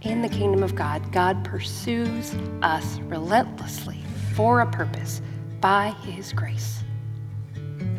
In 0.02 0.22
the 0.22 0.30
kingdom 0.30 0.62
of 0.62 0.74
God, 0.74 1.12
God 1.12 1.44
pursues 1.44 2.34
us 2.62 2.98
relentlessly 3.00 3.98
for 4.34 4.60
a 4.60 4.70
purpose 4.70 5.20
by 5.60 5.90
His 6.02 6.32
grace. 6.32 6.82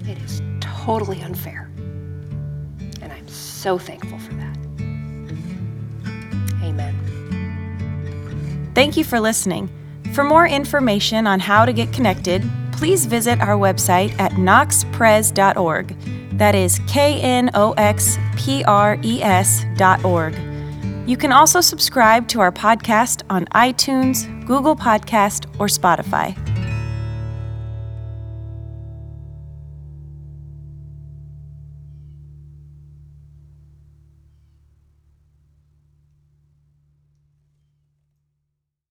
It 0.07 0.17
is 0.17 0.41
totally 0.59 1.21
unfair, 1.21 1.69
and 3.01 3.13
I'm 3.13 3.27
so 3.27 3.77
thankful 3.77 4.17
for 4.17 4.33
that. 4.33 4.57
Amen. 6.63 6.95
Thank 8.73 8.97
you 8.97 9.03
for 9.03 9.19
listening. 9.19 9.69
For 10.13 10.23
more 10.23 10.47
information 10.47 11.27
on 11.27 11.39
how 11.39 11.65
to 11.65 11.73
get 11.73 11.93
connected, 11.93 12.43
please 12.71 13.05
visit 13.05 13.39
our 13.41 13.55
website 13.55 14.19
at 14.19 14.31
knoxpres.org. 14.31 15.95
That 16.39 16.55
is 16.55 16.79
K 16.87 17.21
N 17.21 17.51
O 17.53 17.73
X 17.73 18.17
P 18.35 18.63
R 18.63 18.97
E 19.03 19.21
S 19.21 19.65
dot 19.77 20.03
org. 20.03 20.33
You 21.11 21.17
can 21.17 21.33
also 21.33 21.59
subscribe 21.59 22.29
to 22.29 22.39
our 22.39 22.53
podcast 22.53 23.23
on 23.29 23.43
iTunes, 23.47 24.23
Google 24.45 24.77
Podcast, 24.77 25.43
or 25.59 25.67
Spotify. 25.67 26.37